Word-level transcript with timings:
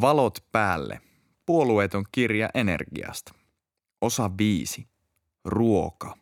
Valot 0.00 0.38
päälle. 0.52 1.00
Puolueeton 1.46 2.04
kirja 2.12 2.48
energiasta. 2.54 3.34
Osa 4.00 4.30
5. 4.38 4.88
Ruoka. 5.44 6.16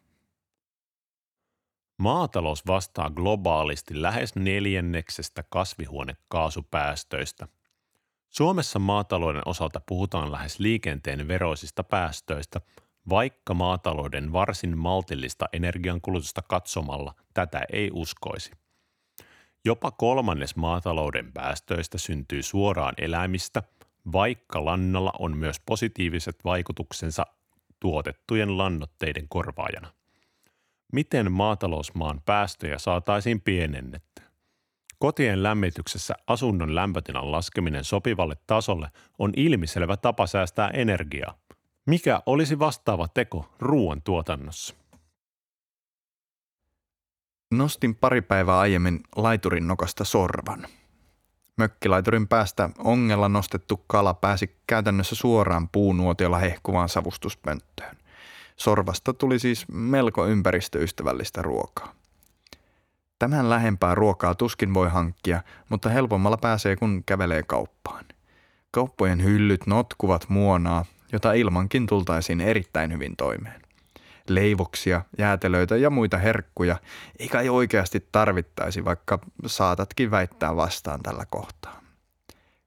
Maatalous 1.99 2.67
vastaa 2.67 3.11
globaalisti 3.11 4.03
lähes 4.03 4.37
neljänneksestä 4.37 5.43
kasvihuonekaasupäästöistä. 5.43 7.49
Suomessa 8.29 8.79
maatalouden 8.79 9.43
osalta 9.47 9.81
puhutaan 9.89 10.33
lähes 10.33 10.59
liikenteen 10.59 11.29
veroisista 11.29 11.85
päästöistä, 11.85 12.61
vaikka 13.09 13.55
maatalouden 13.55 14.33
varsin 14.33 14.79
maltillista 14.79 15.49
energiankulutusta 15.53 16.43
katsomalla 16.43 17.15
tätä 17.35 17.61
ei 17.73 17.91
uskoisi. 17.93 18.51
Jopa 19.67 19.91
kolmannes 19.91 20.57
maatalouden 20.57 21.33
päästöistä 21.33 21.99
syntyy 21.99 22.43
suoraan 22.43 22.95
eläimistä, 22.99 23.63
vaikka 24.13 24.65
lannalla 24.65 25.13
on 25.19 25.37
myös 25.37 25.61
positiiviset 25.61 26.45
vaikutuksensa 26.45 27.27
tuotettujen 27.81 28.59
lannoitteiden 28.59 29.29
korvaajana. 29.29 29.93
Miten 30.93 31.33
maatalousmaan 31.33 32.21
päästöjä 32.27 32.79
saataisiin 32.79 33.41
pienennettyä? 33.41 34.25
Kotien 34.99 35.43
lämmityksessä 35.43 36.15
asunnon 36.27 36.75
lämpötilan 36.75 37.33
laskeminen 37.33 37.85
sopivalle 37.85 38.37
tasolle 38.47 38.91
on 39.19 39.33
ilmiselvä 39.37 39.97
tapa 39.97 40.27
säästää 40.27 40.69
energiaa. 40.69 41.39
Mikä 41.87 42.23
olisi 42.27 42.59
vastaava 42.59 43.09
teko 43.09 43.55
ruoan 43.59 44.03
tuotannossa? 44.03 44.75
Nostin 47.51 47.95
pari 47.95 48.23
päivää 48.23 48.59
aiemmin 48.59 49.01
laiturin 49.17 49.69
nokasta 49.69 50.05
sorvan. 50.05 50.67
Mökkilaiturin 51.57 52.29
päästä 52.29 52.71
ongella 52.79 53.29
nostettu 53.29 53.85
kala 53.87 54.15
pääsi 54.15 54.57
käytännössä 54.67 55.15
suoraan 55.15 55.69
puunuotiolla 55.69 56.39
hehkuvaan 56.39 56.89
savustuspönttöön. 56.89 57.97
Sorvasta 58.57 59.13
tuli 59.13 59.39
siis 59.39 59.69
melko 59.69 60.27
ympäristöystävällistä 60.27 61.43
ruokaa. 61.43 61.95
Tämän 63.19 63.51
lähempää 63.51 63.95
ruokaa 63.95 64.35
tuskin 64.35 64.75
voi 64.75 64.89
hankkia, 64.89 65.43
mutta 65.69 65.89
helpommalla 65.89 66.37
pääsee 66.37 66.77
kun 66.77 67.03
kävelee 67.07 67.43
kauppaan. 67.43 68.05
Kauppojen 68.71 69.25
hyllyt 69.25 69.67
notkuvat 69.67 70.29
muonaa, 70.29 70.85
jota 71.13 71.33
ilmankin 71.33 71.87
tultaisiin 71.87 72.41
erittäin 72.41 72.93
hyvin 72.93 73.17
toimeen. 73.17 73.66
Leivoksia, 74.31 75.03
jäätelöitä 75.19 75.77
ja 75.77 75.91
muita 75.91 76.19
herkkuja 76.19 76.77
ei 77.19 77.29
kai 77.29 77.49
oikeasti 77.49 78.09
tarvittaisi, 78.13 78.85
vaikka 78.85 79.19
saatatkin 79.47 80.11
väittää 80.11 80.57
vastaan 80.57 81.03
tällä 81.03 81.27
kohtaa. 81.31 81.81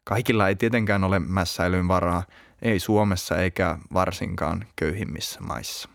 Kaikilla 0.03 0.47
ei 0.47 0.55
tietenkään 0.55 1.03
ole 1.03 1.19
mässäilyn 1.19 1.87
varaa, 1.87 2.23
ei 2.61 2.79
Suomessa 2.79 3.37
eikä 3.37 3.77
varsinkaan 3.93 4.65
köyhimmissä 4.75 5.39
maissa. 5.41 5.89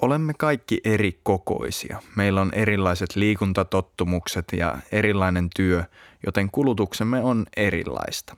Olemme 0.00 0.34
kaikki 0.34 0.80
eri 0.84 1.20
kokoisia. 1.22 2.02
Meillä 2.16 2.40
on 2.40 2.54
erilaiset 2.54 3.16
liikuntatottumukset 3.16 4.44
ja 4.52 4.78
erilainen 4.92 5.48
työ, 5.56 5.84
joten 6.26 6.50
kulutuksemme 6.50 7.20
on 7.20 7.46
erilaista. 7.56 8.36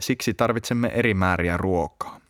Siksi 0.00 0.34
tarvitsemme 0.34 0.88
eri 0.88 1.14
määriä 1.14 1.56
ruokaa. 1.56 2.20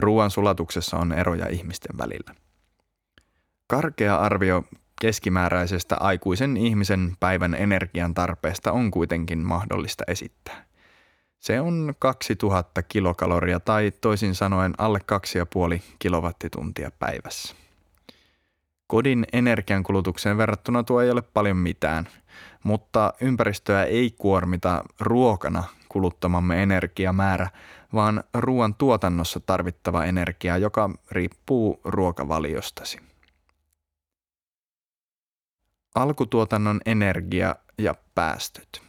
Ruoan 0.00 0.30
sulatuksessa 0.30 0.96
on 0.96 1.12
eroja 1.12 1.48
ihmisten 1.48 1.98
välillä. 1.98 2.34
Karkea 3.66 4.16
arvio 4.16 4.64
keskimääräisestä 5.00 5.96
aikuisen 6.00 6.56
ihmisen 6.56 7.16
päivän 7.20 7.54
energian 7.54 8.14
tarpeesta 8.14 8.72
on 8.72 8.90
kuitenkin 8.90 9.38
mahdollista 9.38 10.04
esittää. 10.08 10.64
Se 11.38 11.60
on 11.60 11.94
2000 11.98 12.82
kilokaloria 12.82 13.60
tai 13.60 13.92
toisin 14.00 14.34
sanoen 14.34 14.74
alle 14.78 14.98
2,5 15.74 15.82
kilowattituntia 15.98 16.90
päivässä. 16.98 17.54
Kodin 18.86 19.26
energiankulutukseen 19.32 20.38
verrattuna 20.38 20.82
tuo 20.82 21.00
ei 21.00 21.10
ole 21.10 21.22
paljon 21.22 21.56
mitään, 21.56 22.08
mutta 22.64 23.14
ympäristöä 23.20 23.84
ei 23.84 24.14
kuormita 24.18 24.84
ruokana 25.00 25.64
kuluttamamme 25.90 26.62
energiamäärä, 26.62 27.50
vaan 27.94 28.24
ruoan 28.34 28.74
tuotannossa 28.74 29.40
tarvittava 29.40 30.04
energia, 30.04 30.58
joka 30.58 30.90
riippuu 31.10 31.80
ruokavaliostasi. 31.84 32.98
Alkutuotannon 35.94 36.80
energia 36.86 37.56
ja 37.78 37.94
päästöt. 38.14 38.82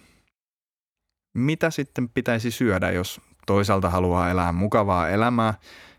Mitä 1.34 1.70
sitten 1.70 2.10
pitäisi 2.10 2.52
syödä, 2.52 2.92
jos 2.92 3.22
toisaalta 3.46 3.90
haluaa 3.90 4.30
elää 4.30 4.52
mukavaa 4.52 5.10
elämää 5.10 5.54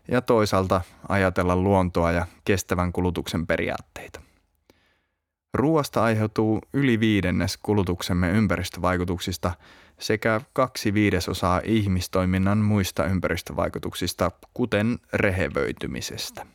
ja 0.07 0.21
toisaalta 0.21 0.81
ajatella 1.09 1.55
luontoa 1.55 2.11
ja 2.11 2.25
kestävän 2.45 2.93
kulutuksen 2.93 3.47
periaatteita? 3.47 4.21
Ruoasta 5.53 6.03
aiheutuu 6.03 6.61
yli 6.73 6.99
viidennes 6.99 7.57
kulutuksemme 7.57 8.29
ympäristövaikutuksista 8.31 9.51
sekä 9.99 10.41
kaksi 10.53 10.93
viidesosaa 10.93 11.61
ihmistoiminnan 11.63 12.57
muista 12.57 13.05
ympäristövaikutuksista, 13.05 14.31
kuten 14.53 14.99
rehevöitymisestä. 15.13 16.45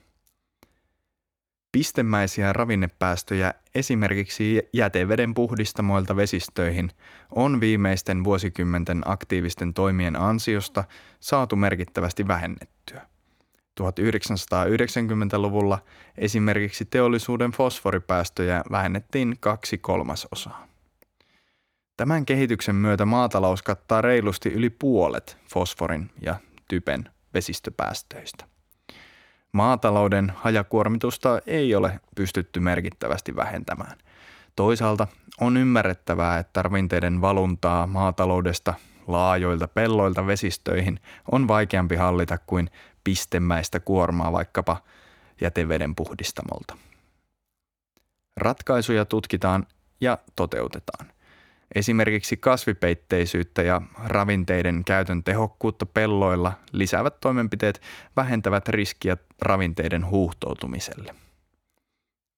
Pistemäisiä 1.73 2.53
ravinnepäästöjä 2.53 3.55
esimerkiksi 3.75 4.69
jäteveden 4.73 5.35
puhdistamoilta 5.35 6.17
vesistöihin 6.17 6.91
on 7.31 7.61
viimeisten 7.61 8.25
vuosikymmenten 8.25 9.03
aktiivisten 9.05 9.75
toimien 9.75 10.17
ansiosta 10.17 10.85
saatu 11.21 11.57
merkittävästi 11.57 12.29
vähennettyä. 12.29 13.07
1990-luvulla 13.81 15.79
esimerkiksi 16.17 16.85
teollisuuden 16.85 17.51
fosforipäästöjä 17.51 18.63
vähennettiin 18.71 19.37
kaksi 19.41 19.79
kolmasosaa. 19.79 20.68
Tämän 21.99 22.27
kehityksen 22.27 22.75
myötä 22.75 23.05
maatalous 23.05 23.63
kattaa 23.63 24.01
reilusti 24.01 24.49
yli 24.49 24.71
puolet 24.71 25.39
fosforin 25.51 26.11
ja 26.23 26.37
typen 26.69 27.05
vesistöpäästöistä. 27.35 28.45
Maatalouden 29.53 30.33
hajakuormitusta 30.37 31.41
ei 31.47 31.75
ole 31.75 32.01
pystytty 32.15 32.61
merkittävästi 32.61 33.37
vähentämään. 33.37 33.99
Toisaalta 34.57 35.07
on 35.41 35.57
ymmärrettävää, 35.57 36.39
että 36.39 36.63
ravinteiden 36.63 37.21
valuntaa 37.21 37.87
maataloudesta 37.87 38.75
laajoilta 39.07 39.69
pelloilta 39.69 40.27
vesistöihin 40.27 41.01
on 41.33 41.49
vaikeampi 41.49 41.97
hallita 41.97 42.39
kuin 42.47 42.71
pistemäistä 43.05 43.81
kuormaa 43.81 44.33
vaikkapa 44.33 44.77
jäteveden 45.41 45.95
puhdistamolta. 45.95 46.77
Ratkaisuja 48.37 49.05
tutkitaan 49.05 49.67
ja 50.01 50.19
toteutetaan. 50.37 51.18
Esimerkiksi 51.75 52.37
kasvipeitteisyyttä 52.37 53.63
ja 53.63 53.83
ravinteiden 54.05 54.85
käytön 54.85 55.25
tehokkuutta 55.25 55.87
pelloilla 55.87 56.53
lisäävät 56.73 57.21
toimenpiteet 57.21 57.81
vähentävät 58.17 58.69
riskiä 58.69 59.17
ravinteiden 59.43 60.07
huuhtoutumiselle. 60.07 61.15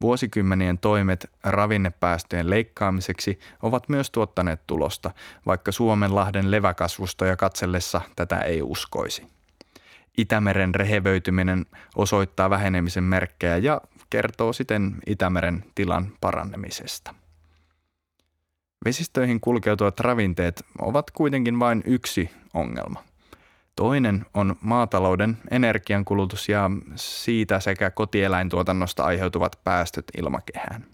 Vuosikymmenien 0.03 0.79
toimet 0.79 1.31
ravinnepäästöjen 1.45 2.51
leikkaamiseksi 2.51 3.39
ovat 3.63 3.89
myös 3.89 4.11
tuottaneet 4.11 4.61
tulosta, 4.67 5.11
vaikka 5.47 5.73
Suomenlahden 5.73 6.51
leväkasvustoja 6.51 7.37
katsellessa 7.37 8.01
tätä 8.17 8.39
ei 8.39 8.63
uskoisi. 8.63 9.27
Itämeren 10.19 10.75
rehevöityminen 10.75 11.67
osoittaa 11.97 12.51
vähenemisen 12.51 13.05
merkkejä 13.05 13.57
ja 13.57 13.81
kertoo 14.11 14.53
siten 14.53 14.97
Itämeren 15.07 15.65
tilan 15.75 16.13
parannemisesta. 16.21 17.15
Vesistöihin 18.85 19.41
kulkeutuvat 19.41 20.01
ravinteet 20.01 20.65
ovat 20.79 21.11
kuitenkin 21.11 21.59
vain 21.59 21.83
yksi 21.87 22.31
ongelma. 22.54 23.04
Toinen 23.77 24.27
on 24.34 24.57
maatalouden 24.60 25.39
energiankulutus 25.51 26.49
ja 26.49 26.71
siitä 26.95 27.60
sekä 27.60 27.91
kotieläintuotannosta 27.91 29.04
aiheutuvat 29.04 29.60
päästöt 29.65 30.04
ilmakehään. 30.19 30.87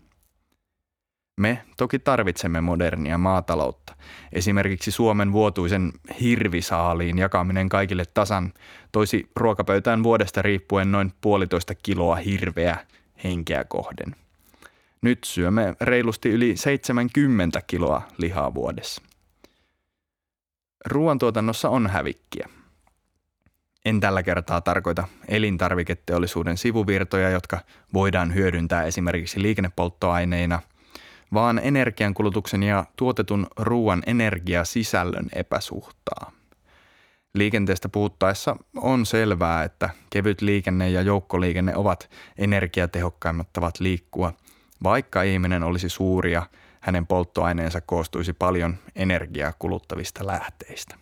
Me 1.41 1.63
toki 1.77 1.99
tarvitsemme 1.99 2.61
modernia 2.61 3.19
maataloutta. 3.19 3.97
Esimerkiksi 4.33 4.91
Suomen 4.91 5.33
vuotuisen 5.33 5.93
hirvisaaliin 6.21 7.19
jakaminen 7.19 7.69
kaikille 7.69 8.05
tasan 8.15 8.53
toisi 8.93 9.31
ruokapöytään 9.37 10.03
vuodesta 10.03 10.43
riippuen 10.43 10.93
noin 10.93 11.13
puolitoista 11.21 11.75
kiloa 11.75 12.17
hirveä 12.17 12.77
henkeä 13.25 13.65
kohden– 13.65 14.17
nyt 15.03 15.25
syömme 15.25 15.75
reilusti 15.81 16.29
yli 16.29 16.57
70 16.57 17.61
kiloa 17.67 18.03
lihaa 18.19 18.55
vuodessa. 18.55 19.03
Ruoantuotannossa 20.87 21.69
on 21.69 21.87
hävikkiä. 21.87 22.49
En 23.85 24.01
tällä 24.01 24.23
kertaa 24.23 24.61
tarkoita 24.61 25.09
elintarviketeollisuuden 25.29 26.57
sivuvirtoja, 26.57 27.31
jotka 27.31 27.59
voidaan 27.95 28.35
hyödyntää 28.35 28.85
esimerkiksi 28.85 29.43
liikennepolttoaineina, 29.43 30.63
vaan 31.33 31.61
energiankulutuksen 31.63 32.63
ja 32.63 32.85
tuotetun 32.97 33.47
ruoan 33.57 34.03
energiasisällön 34.07 35.27
epäsuhtaa. 35.33 36.33
Liikenteestä 37.35 37.89
puhuttaessa 37.89 38.57
on 38.77 39.07
selvää, 39.07 39.65
että 39.65 39.91
kevyt 40.11 40.41
liikenne 40.41 40.91
ja 40.91 41.03
joukkoliikenne 41.03 41.77
ovat 41.77 42.11
energiatehokkaimmat 42.39 43.53
tavat 43.53 43.81
liikkua, 43.81 44.33
vaikka 44.83 45.23
ihminen 45.23 45.63
olisi 45.63 45.89
suuri 45.89 46.33
ja 46.33 46.47
hänen 46.81 47.07
polttoaineensa 47.07 47.81
koostuisi 47.81 48.33
paljon 48.33 48.77
energiaa 48.97 49.53
kuluttavista 49.59 50.27
lähteistä. 50.27 50.97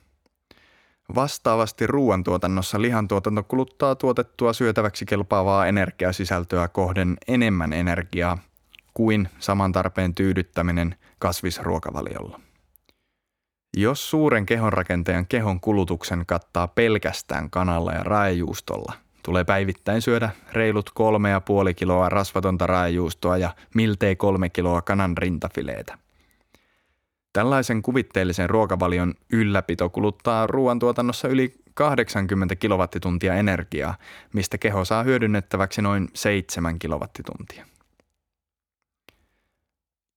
Vastaavasti 1.15 1.87
ruoantuotannossa 1.87 2.82
lihantuotanto 2.82 3.43
kuluttaa 3.43 3.94
tuotettua 3.94 4.53
syötäväksi 4.53 5.06
kelpaavaa 5.06 5.67
energiasisältöä 5.67 6.69
kohden 6.69 7.17
enemmän 7.29 7.73
energiaa 7.73 8.38
kuin 8.94 9.29
saman 9.38 9.73
tarpeen 9.73 10.15
tyydyttäminen 10.15 10.97
kasvisruokavaliolla. 11.19 12.41
Jos 13.77 14.11
suuren 14.11 14.47
kehonrakenteen 14.47 15.27
kehon 15.27 15.61
kulutuksen 15.61 16.27
kattaa 16.27 16.69
pelkästään 16.69 17.50
kanalla 17.50 17.93
ja 17.93 18.03
raejuustolla, 18.03 18.93
tulee 19.25 19.44
päivittäin 19.44 20.03
syödä 20.03 20.31
reilut 20.53 20.91
kolme 20.91 21.31
ja 21.31 21.41
puoli 21.41 21.75
kiloa 21.75 22.09
rasvatonta 22.09 22.67
raejuustoa 22.67 23.37
ja 23.37 23.55
miltei 23.75 24.17
kolme 24.17 24.50
kiloa 24.50 24.82
kanan 24.82 25.19
rintafileitä. 25.19 25.99
Tällaisen 27.32 27.82
kuvitteellisen 27.82 28.50
ruokavalion 28.50 29.15
ylläpito 29.32 29.91
kuluttaa 29.91 30.47
ruoantuotannossa 30.47 31.29
yli 31.29 31.55
80 31.75 32.56
kilowattituntia 32.56 33.35
energiaa, 33.35 33.94
mistä 34.32 34.59
keho 34.59 34.85
saa 34.85 35.03
hyödynnettäväksi 35.03 35.82
noin 35.82 36.09
7 36.15 36.79
kilowattituntia. 36.79 37.67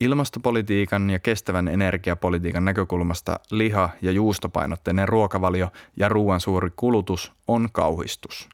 Ilmastopolitiikan 0.01 1.09
ja 1.09 1.19
kestävän 1.19 1.67
energiapolitiikan 1.67 2.65
näkökulmasta 2.65 3.39
liha- 3.51 3.89
ja 4.01 4.11
juustopainotteinen 4.11 5.07
ruokavalio 5.07 5.71
ja 5.95 6.09
ruoan 6.09 6.39
suuri 6.39 6.69
kulutus 6.75 7.33
on 7.47 7.69
kauhistus. 7.71 8.49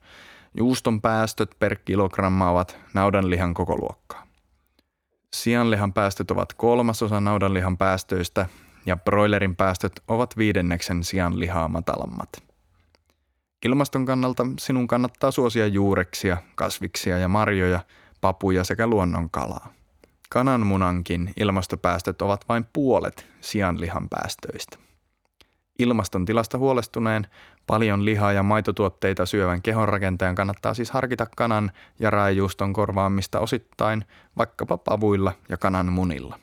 Juuston 0.57 1.01
päästöt 1.01 1.55
per 1.59 1.75
kilogramma 1.75 2.49
ovat 2.49 2.77
naudanlihan 2.93 3.53
koko 3.53 3.77
luokkaa. 3.77 4.27
Sianlihan 5.33 5.93
päästöt 5.93 6.31
ovat 6.31 6.53
kolmasosa 6.53 7.19
naudanlihan 7.19 7.77
päästöistä 7.77 8.45
ja 8.85 8.97
broilerin 8.97 9.55
päästöt 9.55 9.91
ovat 10.07 10.37
viidenneksen 10.37 11.03
sianlihaa 11.03 11.67
matalammat. 11.67 12.29
Ilmaston 13.65 14.05
kannalta 14.05 14.45
sinun 14.59 14.87
kannattaa 14.87 15.31
suosia 15.31 15.67
juureksia, 15.67 16.37
kasviksia 16.55 17.17
ja 17.17 17.27
marjoja, 17.27 17.79
papuja 18.21 18.63
sekä 18.63 18.87
luonnonkalaa. 18.87 19.73
Kananmunankin 20.29 21.33
ilmastopäästöt 21.37 22.21
ovat 22.21 22.45
vain 22.49 22.65
puolet 22.73 23.25
sianlihan 23.41 24.09
päästöistä. 24.09 24.77
Ilmaston 25.79 26.25
tilasta 26.25 26.57
huolestuneen 26.57 27.27
paljon 27.67 28.05
lihaa 28.05 28.33
ja 28.33 28.43
maitotuotteita 28.43 29.25
syövän 29.25 29.61
kehonrakentajan 29.61 30.35
kannattaa 30.35 30.73
siis 30.73 30.91
harkita 30.91 31.27
kanan 31.37 31.71
ja 31.99 32.09
raajuuston 32.09 32.73
korvaamista 32.73 33.39
osittain 33.39 34.05
vaikkapa 34.37 34.77
pavuilla 34.77 35.33
ja 35.49 35.57
kanan 35.57 35.91
munilla. 35.91 36.39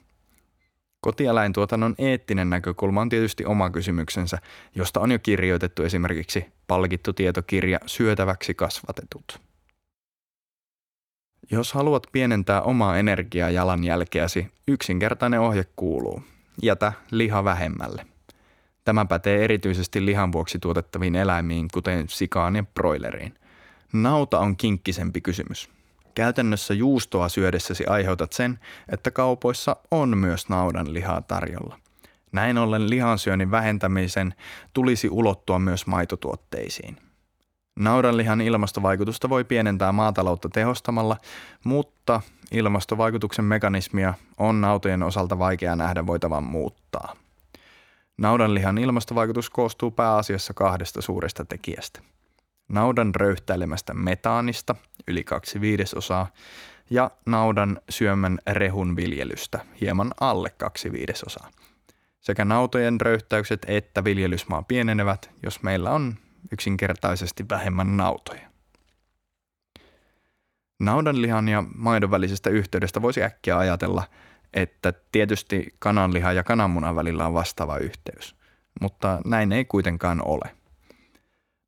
Kotieläintuotannon 1.01 1.95
eettinen 1.99 2.51
näkökulma 2.51 3.01
on 3.01 3.09
tietysti 3.09 3.45
oma 3.45 3.71
kysymyksensä, 3.71 4.39
josta 4.75 5.01
on 5.01 5.13
jo 5.13 5.19
kirjoitettu 5.19 5.83
esimerkiksi 5.83 6.47
palkittu 6.67 7.13
tietokirja 7.13 7.79
Syötäväksi 7.87 8.55
kasvatetut. 8.55 9.41
Jos 11.51 11.73
haluat 11.73 12.03
pienentää 12.13 12.63
omaa 12.63 12.99
energiajalanjälkeäsi, 12.99 14.47
yksinkertainen 14.69 15.41
ohje 15.41 15.65
kuuluu. 15.77 16.23
Jätä 16.63 16.93
liha 17.11 17.45
vähemmälle. 17.45 18.10
Tämä 18.85 19.05
pätee 19.05 19.45
erityisesti 19.45 20.07
lihan 20.07 20.33
vuoksi 20.33 20.59
tuotettaviin 20.59 21.17
eläimiin, 21.17 21.69
kuten 21.75 22.09
sikaan 22.09 22.57
ja 22.57 22.65
broileriin. 22.75 23.35
Nauta 23.93 24.39
on 24.39 24.57
kinkkisempi 24.57 25.21
kysymys. 25.21 25.71
Käytännössä 26.15 26.75
juustoa 26.75 27.29
syödessäsi 27.29 27.87
aiheutat 27.87 28.33
sen, 28.33 28.59
että 28.89 29.11
kaupoissa 29.11 29.77
on 29.91 30.19
myös 30.19 30.49
naudan 30.49 30.95
lihaa 30.95 31.23
tarjolla. 31.23 31.79
Näin 32.33 32.59
ollen 32.59 32.91
lihansyönnin 32.91 33.51
vähentämisen 33.51 34.35
tulisi 34.73 35.09
ulottua 35.11 35.59
myös 35.59 35.87
maitotuotteisiin– 35.87 36.97
Naudanlihan 37.81 38.41
ilmastovaikutusta 38.41 39.29
voi 39.29 39.45
pienentää 39.45 39.93
maataloutta 39.93 40.49
tehostamalla, 40.49 41.17
mutta 41.65 42.21
ilmastovaikutuksen 42.53 43.45
mekanismia 43.45 44.15
on 44.39 44.61
nautojen 44.61 45.03
osalta 45.03 45.39
vaikea 45.39 45.77
nähdä 45.77 46.07
voitavan 46.07 46.45
muuttaa. 46.45 47.17
Naudanlihan 48.21 48.79
ilmastovaikutus 48.79 49.51
koostuu 49.51 49.91
pääasiassa 49.91 50.55
kahdesta 50.55 51.03
suuresta 51.03 51.45
tekijästä. 51.45 52.01
Naudan 52.69 53.15
röyhtäilemästä 53.15 53.95
metaanista, 53.95 54.75
yli 55.09 55.25
kaksi 55.25 55.61
viidesosaa, 55.61 56.27
ja 56.91 57.11
naudan 57.27 57.81
syömän 57.89 58.39
rehun 58.47 58.97
viljelystä, 58.97 59.61
hieman 59.81 60.11
alle 60.21 60.51
kaksi 60.51 60.93
viidesosaa. 60.93 61.51
Sekä 62.21 62.45
nautojen 62.45 63.01
röyhtäykset 63.01 63.67
että 63.69 64.05
viljelysmaa 64.05 64.63
pienenevät, 64.63 65.31
jos 65.43 65.63
meillä 65.63 65.91
on 65.91 66.15
yksinkertaisesti 66.53 67.49
vähemmän 67.49 67.97
nautoja. 67.97 68.51
Naudanlihan 70.81 71.49
ja 71.49 71.65
maidon 71.75 72.11
välisestä 72.11 72.51
yhteydestä 72.51 73.03
voisi 73.03 73.23
äkkiä 73.23 73.59
ajatella, 73.59 74.05
että 74.55 74.93
tietysti 75.13 75.75
kananlihan 75.79 76.37
ja 76.37 76.45
kananmunan 76.45 76.97
välillä 76.97 77.27
on 77.27 77.35
vastaava 77.35 77.79
yhteys, 77.79 78.37
mutta 78.81 79.21
näin 79.25 79.53
ei 79.53 79.65
kuitenkaan 79.65 80.23
ole. 80.25 80.51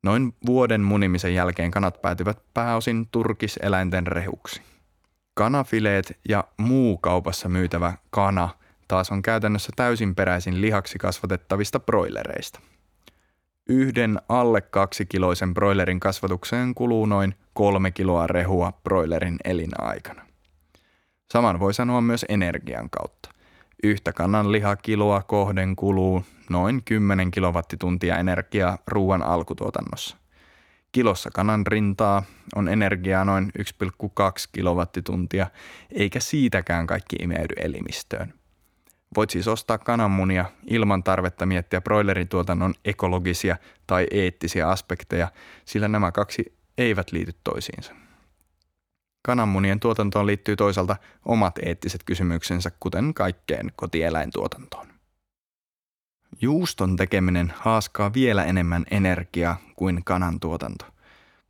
Noin 0.03 0.33
vuoden 0.45 0.81
munimisen 0.81 1.35
jälkeen 1.35 1.71
kanat 1.71 2.01
päätyvät 2.01 2.39
pääosin 2.53 3.07
turkiseläinten 3.11 4.07
rehuksi. 4.07 4.61
Kanafileet 5.33 6.19
ja 6.29 6.43
muu 6.57 6.97
kaupassa 6.97 7.49
myytävä 7.49 7.93
kana 8.09 8.49
taas 8.87 9.11
on 9.11 9.21
käytännössä 9.21 9.69
täysin 9.75 10.15
peräisin 10.15 10.61
lihaksi 10.61 10.97
kasvatettavista 10.97 11.79
broilereista– 11.79 12.59
Yhden 13.69 14.21
alle 14.29 14.61
kaksi 14.61 15.05
kiloisen 15.05 15.53
broilerin 15.53 15.99
kasvatukseen 15.99 16.75
kuluu 16.75 17.05
noin 17.05 17.35
kolme 17.53 17.91
kiloa 17.91 18.27
rehua 18.27 18.71
broilerin 18.83 19.37
elinaikana. 19.43 20.22
Saman 21.33 21.59
voi 21.59 21.73
sanoa 21.73 22.01
myös 22.01 22.25
energian 22.29 22.89
kautta. 22.89 23.29
Yhtä 23.83 24.13
kannan 24.13 24.51
lihakiloa 24.51 25.21
kohden 25.21 25.75
kuluu 25.75 26.25
noin 26.49 26.83
10 26.85 27.31
kilowattituntia 27.31 28.17
energiaa 28.17 28.77
ruoan 28.87 29.23
alkutuotannossa. 29.23 30.17
Kilossa 30.91 31.29
kanan 31.31 31.67
rintaa 31.67 32.23
on 32.55 32.67
energiaa 32.67 33.25
noin 33.25 33.51
1,2 33.59 33.63
kilowattituntia, 34.51 35.47
eikä 35.91 36.19
siitäkään 36.19 36.87
kaikki 36.87 37.15
imeydy 37.15 37.55
elimistöön– 37.57 38.33
Voit 39.15 39.29
siis 39.29 39.47
ostaa 39.47 39.77
kananmunia 39.77 40.45
ilman 40.67 41.03
tarvetta 41.03 41.45
miettiä 41.45 41.81
broilerin 41.81 42.27
tuotannon 42.27 42.73
ekologisia 42.85 43.57
tai 43.87 44.07
eettisiä 44.11 44.69
aspekteja, 44.69 45.27
sillä 45.65 45.87
nämä 45.87 46.11
kaksi 46.11 46.57
eivät 46.77 47.11
liity 47.11 47.31
toisiinsa. 47.43 48.02
Kananmunien 49.25 49.79
tuotantoon 49.79 50.27
liittyy 50.27 50.55
toisaalta 50.55 50.95
omat 51.25 51.57
eettiset 51.57 52.03
kysymyksensä, 52.03 52.71
kuten 52.79 53.13
kaikkeen 53.13 53.71
kotieläintuotantoon. 53.75 54.87
Juuston 56.41 56.95
tekeminen 56.95 57.53
haaskaa 57.57 58.13
vielä 58.13 58.43
enemmän 58.43 58.85
energiaa 58.91 59.57
kuin 59.75 60.01
kanan 60.05 60.39
tuotanto. 60.39 60.85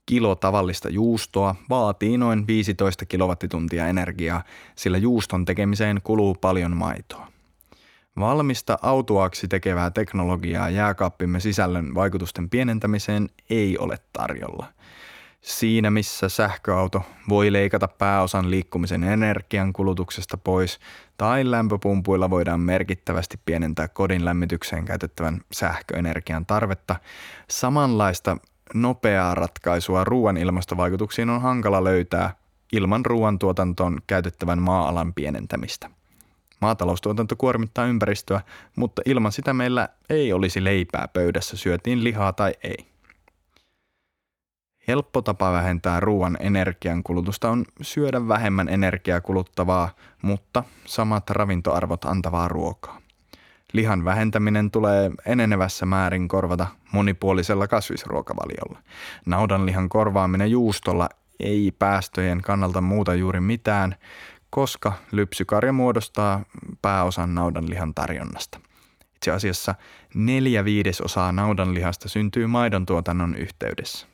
Kilo 0.05 0.35
tavallista 0.35 0.89
juustoa 0.89 1.55
vaatii 1.69 2.17
noin 2.17 2.47
15 2.47 3.05
kilowattituntia 3.05 3.87
energiaa, 3.87 4.43
sillä 4.75 4.97
juuston 4.97 5.45
tekemiseen 5.45 6.01
kuluu 6.03 6.35
paljon 6.35 6.77
maitoa. 6.77 7.27
Valmista 8.19 8.79
autuaksi 8.81 9.47
tekevää 9.47 9.91
teknologiaa 9.91 10.69
jääkaappimme 10.69 11.39
sisällön 11.39 11.95
vaikutusten 11.95 12.49
pienentämiseen 12.49 13.29
ei 13.49 13.77
ole 13.77 13.97
tarjolla. 14.13 14.73
Siinä 15.43 15.91
missä 15.91 16.29
sähköauto 16.29 17.01
voi 17.29 17.53
leikata 17.53 17.87
pääosan 17.87 18.51
liikkumisen 18.51 19.03
energian 19.03 19.73
kulutuksesta 19.73 20.37
pois 20.37 20.79
tai 21.17 21.51
lämpöpumpuilla 21.51 22.29
voidaan 22.29 22.59
merkittävästi 22.59 23.39
pienentää 23.45 23.87
kodin 23.87 24.25
lämmitykseen 24.25 24.85
käytettävän 24.85 25.41
sähköenergian 25.51 26.45
tarvetta, 26.45 26.95
samanlaista 27.49 28.37
nopeaa 28.73 29.35
ratkaisua 29.35 30.03
ruoan 30.03 30.37
ilmastovaikutuksiin 30.37 31.29
on 31.29 31.41
hankala 31.41 31.83
löytää 31.83 32.35
ilman 32.71 33.05
ruoantuotantoon 33.05 33.99
käytettävän 34.07 34.61
maa-alan 34.61 35.13
pienentämistä– 35.13 35.89
Maataloustuotanto 36.63 37.35
kuormittaa 37.35 37.85
ympäristöä, 37.85 38.41
mutta 38.75 39.01
ilman 39.05 39.31
sitä 39.31 39.53
meillä 39.53 39.89
ei 40.09 40.33
olisi 40.33 40.63
leipää 40.63 41.07
pöydässä, 41.07 41.57
syötiin 41.57 42.03
lihaa 42.03 42.33
tai 42.33 42.53
ei. 42.63 42.92
Helppo 44.87 45.21
tapa 45.21 45.51
vähentää 45.51 45.99
ruoan 45.99 46.37
energiankulutusta 46.39 47.49
on 47.49 47.65
syödä 47.81 48.27
vähemmän 48.27 48.69
energiaa 48.69 49.21
kuluttavaa, 49.21 49.89
mutta 50.21 50.63
samat 50.85 51.29
ravintoarvot 51.29 52.05
antavaa 52.05 52.47
ruokaa. 52.47 53.01
Lihan 53.73 54.05
vähentäminen 54.05 54.71
tulee 54.71 55.11
enenevässä 55.25 55.85
määrin 55.85 56.27
korvata 56.27 56.67
monipuolisella 56.91 57.67
kasvisruokavaliolla. 57.67 58.79
Naudanlihan 59.25 59.89
korvaaminen 59.89 60.51
juustolla 60.51 61.09
ei 61.39 61.71
päästöjen 61.79 62.41
kannalta 62.41 62.81
muuta 62.81 63.15
juuri 63.15 63.39
mitään, 63.39 63.95
koska 64.49 64.93
lypsykarja 65.11 65.73
muodostaa 65.73 66.45
pääosan 66.81 67.35
naudanlihan 67.35 67.93
tarjonnasta. 67.93 68.59
Itse 69.15 69.31
asiassa 69.31 69.75
neljä 70.15 70.65
viidesosaa 70.65 71.31
naudanlihasta 71.31 72.09
syntyy 72.09 72.47
maidon 72.47 72.85
tuotannon 72.85 73.35
yhteydessä. 73.35 74.12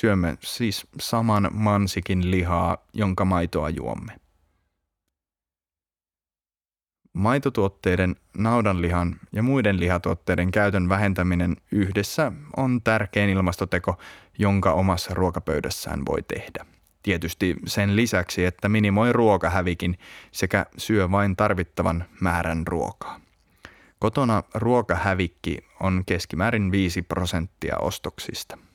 Syömme 0.00 0.38
siis 0.40 0.86
saman 1.00 1.48
mansikin 1.52 2.30
lihaa, 2.30 2.76
jonka 2.92 3.24
maitoa 3.24 3.70
juomme. 3.70 4.12
Maitotuotteiden, 7.12 8.16
naudanlihan 8.36 9.16
ja 9.32 9.42
muiden 9.42 9.80
lihatuotteiden 9.80 10.50
käytön 10.50 10.88
vähentäminen 10.88 11.56
yhdessä 11.72 12.32
on 12.56 12.82
tärkein 12.82 13.30
ilmastoteko, 13.30 13.98
jonka 14.38 14.72
omassa 14.72 15.14
ruokapöydässään 15.14 16.06
voi 16.06 16.22
tehdä. 16.22 16.66
Tietysti 17.02 17.56
sen 17.66 17.96
lisäksi, 17.96 18.44
että 18.44 18.68
minimoi 18.68 19.12
ruokahävikin 19.12 19.98
sekä 20.32 20.66
syö 20.76 21.10
vain 21.10 21.36
tarvittavan 21.36 22.04
määrän 22.20 22.66
ruokaa. 22.66 23.20
Kotona 23.98 24.42
ruokahävikki 24.54 25.58
on 25.80 26.02
keskimäärin 26.06 26.72
5 26.72 27.02
prosenttia 27.02 27.76
ostoksista. 27.76 28.67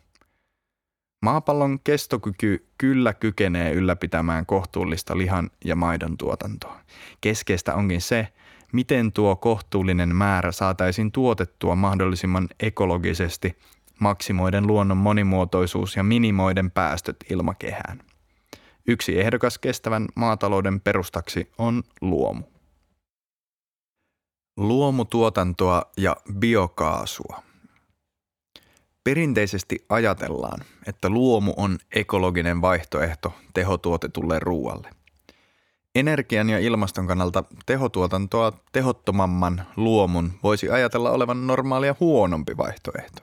Maapallon 1.24 1.80
kestokyky 1.84 2.68
kyllä 2.78 3.14
kykenee 3.14 3.72
ylläpitämään 3.74 4.46
kohtuullista 4.46 5.18
lihan 5.18 5.50
ja 5.66 5.76
maidon 5.76 6.18
tuotantoa. 6.18 6.80
Keskeistä 7.22 7.76
onkin 7.76 8.02
se, 8.02 8.28
miten 8.74 9.12
tuo 9.12 9.36
kohtuullinen 9.36 10.16
määrä 10.16 10.52
saataisiin 10.52 11.12
tuotettua 11.12 11.76
mahdollisimman 11.76 12.48
ekologisesti, 12.60 13.58
maksimoiden 14.00 14.68
luonnon 14.68 14.98
monimuotoisuus 14.98 15.96
ja 15.96 16.04
minimoiden 16.04 16.72
päästöt 16.72 17.18
ilmakehään. 17.30 18.00
Yksi 18.88 19.20
ehdokas 19.20 19.58
kestävän 19.58 20.06
maatalouden 20.16 20.82
perustaksi 20.82 21.52
on 21.58 21.84
luomu. 22.02 22.44
Luomutuotantoa 24.58 25.82
ja 25.98 26.18
biokaasua– 26.40 27.44
Perinteisesti 29.04 29.86
ajatellaan, 29.90 30.60
että 30.88 31.10
luomu 31.10 31.54
on 31.58 31.78
ekologinen 31.96 32.62
vaihtoehto 32.62 33.34
tehotuotetulle 33.54 34.40
ruoalle. 34.40 34.90
Energian 35.96 36.50
ja 36.50 36.60
ilmaston 36.60 37.08
kannalta 37.08 37.44
tehotuotantoa 37.66 38.54
tehottomamman 38.72 39.66
luomun 39.76 40.34
voisi 40.44 40.70
ajatella 40.70 41.12
olevan 41.12 41.48
normaalia 41.48 41.96
huonompi 42.00 42.58
vaihtoehto. 42.58 43.22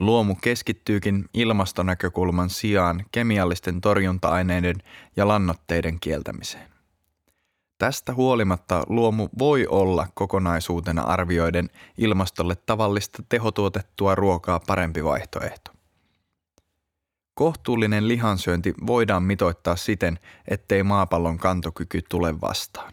Luomu 0.00 0.34
keskittyykin 0.34 1.24
ilmastonäkökulman 1.34 2.50
sijaan 2.50 3.04
kemiallisten 3.12 3.80
torjunta-aineiden 3.80 4.76
ja 5.16 5.28
lannoitteiden 5.28 6.00
kieltämiseen. 6.00 6.71
Tästä 7.82 8.14
huolimatta 8.14 8.84
luomu 8.88 9.28
voi 9.38 9.66
olla 9.66 10.06
kokonaisuutena 10.14 11.02
arvioiden 11.02 11.70
ilmastolle 11.98 12.56
tavallista 12.56 13.22
tehotuotettua 13.28 14.14
ruokaa 14.14 14.60
parempi 14.66 15.04
vaihtoehto. 15.04 15.70
Kohtuullinen 17.34 18.08
lihansyönti 18.08 18.74
voidaan 18.86 19.22
mitoittaa 19.22 19.76
siten, 19.76 20.18
ettei 20.48 20.82
maapallon 20.82 21.38
kantokyky 21.38 22.00
tule 22.08 22.40
vastaan. 22.40 22.92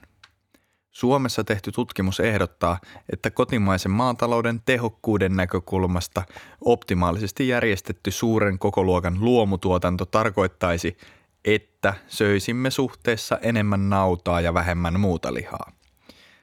Suomessa 0.91 1.43
tehty 1.43 1.71
tutkimus 1.71 2.19
ehdottaa, 2.19 2.79
että 3.13 3.31
kotimaisen 3.31 3.91
maatalouden 3.91 4.61
tehokkuuden 4.65 5.35
näkökulmasta 5.35 6.23
optimaalisesti 6.61 7.47
järjestetty 7.47 8.11
suuren 8.11 8.59
kokoluokan 8.59 9.17
luomutuotanto 9.19 10.05
tarkoittaisi, 10.05 10.97
että 11.45 11.93
söisimme 12.07 12.71
suhteessa 12.71 13.37
enemmän 13.41 13.89
nautaa 13.89 14.41
ja 14.41 14.53
vähemmän 14.53 14.99
muuta 14.99 15.33
lihaa. 15.33 15.71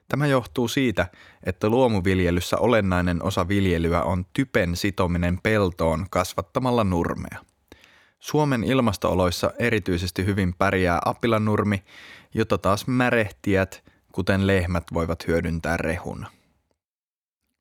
Tämä 0.08 0.26
johtuu 0.26 0.68
siitä, 0.68 1.06
että 1.44 1.68
luomuviljelyssä 1.68 2.56
olennainen 2.58 3.22
osa 3.22 3.48
viljelyä 3.48 4.02
on 4.02 4.26
typen 4.32 4.76
sitominen 4.76 5.38
peltoon 5.42 6.06
kasvattamalla 6.10 6.84
nurmea. 6.84 7.38
Suomen 8.18 8.64
ilmastooloissa 8.64 9.50
erityisesti 9.58 10.26
hyvin 10.26 10.54
pärjää 10.54 10.98
apilanurmi, 11.04 11.84
jota 12.34 12.58
taas 12.58 12.86
märehtijät, 12.86 13.84
kuten 14.12 14.46
lehmät, 14.46 14.84
voivat 14.94 15.26
hyödyntää 15.26 15.76
rehuna. 15.76 16.35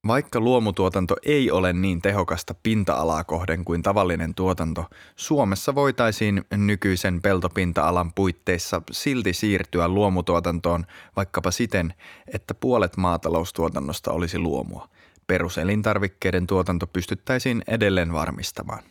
Vaikka 0.07 0.39
luomutuotanto 0.39 1.15
ei 1.25 1.51
ole 1.51 1.73
niin 1.73 2.01
tehokasta 2.01 2.55
pinta-alaa 2.63 3.23
kohden 3.23 3.65
kuin 3.65 3.81
tavallinen 3.81 4.35
tuotanto, 4.35 4.85
Suomessa 5.15 5.75
voitaisiin 5.75 6.45
nykyisen 6.57 7.21
peltopinta-alan 7.21 8.13
puitteissa 8.13 8.81
silti 8.91 9.33
siirtyä 9.33 9.87
luomutuotantoon 9.87 10.85
vaikkapa 11.15 11.51
siten, 11.51 11.93
että 12.33 12.53
puolet 12.53 12.97
maataloustuotannosta 12.97 14.11
olisi 14.11 14.39
luomua. 14.39 14.89
Peruselintarvikkeiden 15.27 16.47
tuotanto 16.47 16.87
pystyttäisiin 16.87 17.63
edelleen 17.67 18.13
varmistamaan. 18.13 18.83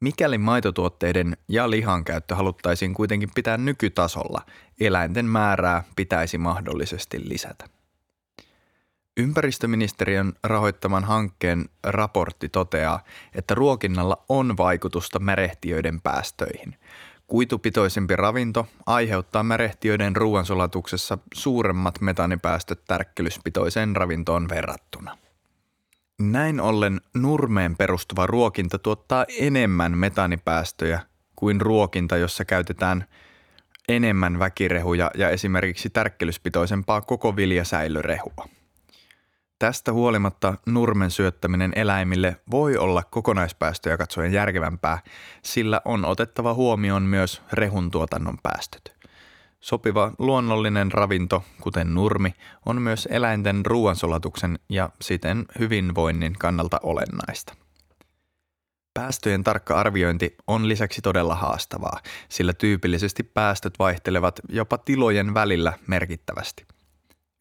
Mikäli 0.00 0.38
maitotuotteiden 0.38 1.36
ja 1.48 1.70
lihan 1.70 2.04
käyttö 2.04 2.34
haluttaisiin 2.34 2.94
kuitenkin 2.94 3.30
pitää 3.34 3.56
nykytasolla, 3.56 4.42
eläinten 4.80 5.26
määrää 5.26 5.84
pitäisi 5.96 6.38
mahdollisesti 6.38 7.28
lisätä. 7.28 7.73
Ympäristöministeriön 9.16 10.32
rahoittaman 10.44 11.04
hankkeen 11.04 11.64
raportti 11.82 12.48
toteaa, 12.48 13.04
että 13.34 13.54
ruokinnalla 13.54 14.24
on 14.28 14.56
vaikutusta 14.56 15.18
merehtiöiden 15.18 16.00
päästöihin. 16.00 16.76
Kuitupitoisempi 17.26 18.16
ravinto 18.16 18.66
aiheuttaa 18.86 19.42
merehtiöiden 19.42 20.16
ruoansulatuksessa 20.16 21.18
suuremmat 21.34 22.00
metanipäästöt 22.00 22.84
tärkkelyspitoiseen 22.84 23.96
ravintoon 23.96 24.48
verrattuna. 24.48 25.18
Näin 26.20 26.60
ollen 26.60 27.00
nurmeen 27.14 27.76
perustuva 27.76 28.26
ruokinta 28.26 28.78
tuottaa 28.78 29.24
enemmän 29.38 29.98
metanipäästöjä 29.98 31.00
kuin 31.36 31.60
ruokinta, 31.60 32.16
jossa 32.16 32.44
käytetään 32.44 33.04
enemmän 33.88 34.38
väkirehuja 34.38 35.10
ja 35.14 35.30
esimerkiksi 35.30 35.90
tärkkelyspitoisempaa 35.90 37.00
koko 37.00 37.36
viljasäilörehua. 37.36 38.48
Tästä 39.64 39.92
huolimatta 39.92 40.54
nurmen 40.66 41.10
syöttäminen 41.10 41.72
eläimille 41.76 42.36
voi 42.50 42.76
olla 42.76 43.02
kokonaispäästöjä 43.02 43.96
katsoen 43.96 44.32
järkevämpää, 44.32 44.98
sillä 45.42 45.80
on 45.84 46.04
otettava 46.04 46.54
huomioon 46.54 47.02
myös 47.02 47.42
rehun 47.52 47.90
tuotannon 47.90 48.38
päästöt. 48.42 48.96
Sopiva 49.60 50.12
luonnollinen 50.18 50.92
ravinto, 50.92 51.44
kuten 51.60 51.94
nurmi, 51.94 52.34
on 52.66 52.82
myös 52.82 53.08
eläinten 53.10 53.66
ruoansulatuksen 53.66 54.58
ja 54.68 54.90
siten 55.00 55.44
hyvinvoinnin 55.58 56.32
kannalta 56.38 56.80
olennaista. 56.82 57.54
Päästöjen 58.94 59.44
tarkka 59.44 59.80
arviointi 59.80 60.36
on 60.46 60.68
lisäksi 60.68 61.02
todella 61.02 61.34
haastavaa, 61.34 62.00
sillä 62.28 62.52
tyypillisesti 62.52 63.22
päästöt 63.22 63.78
vaihtelevat 63.78 64.40
jopa 64.48 64.78
tilojen 64.78 65.34
välillä 65.34 65.72
merkittävästi. 65.86 66.66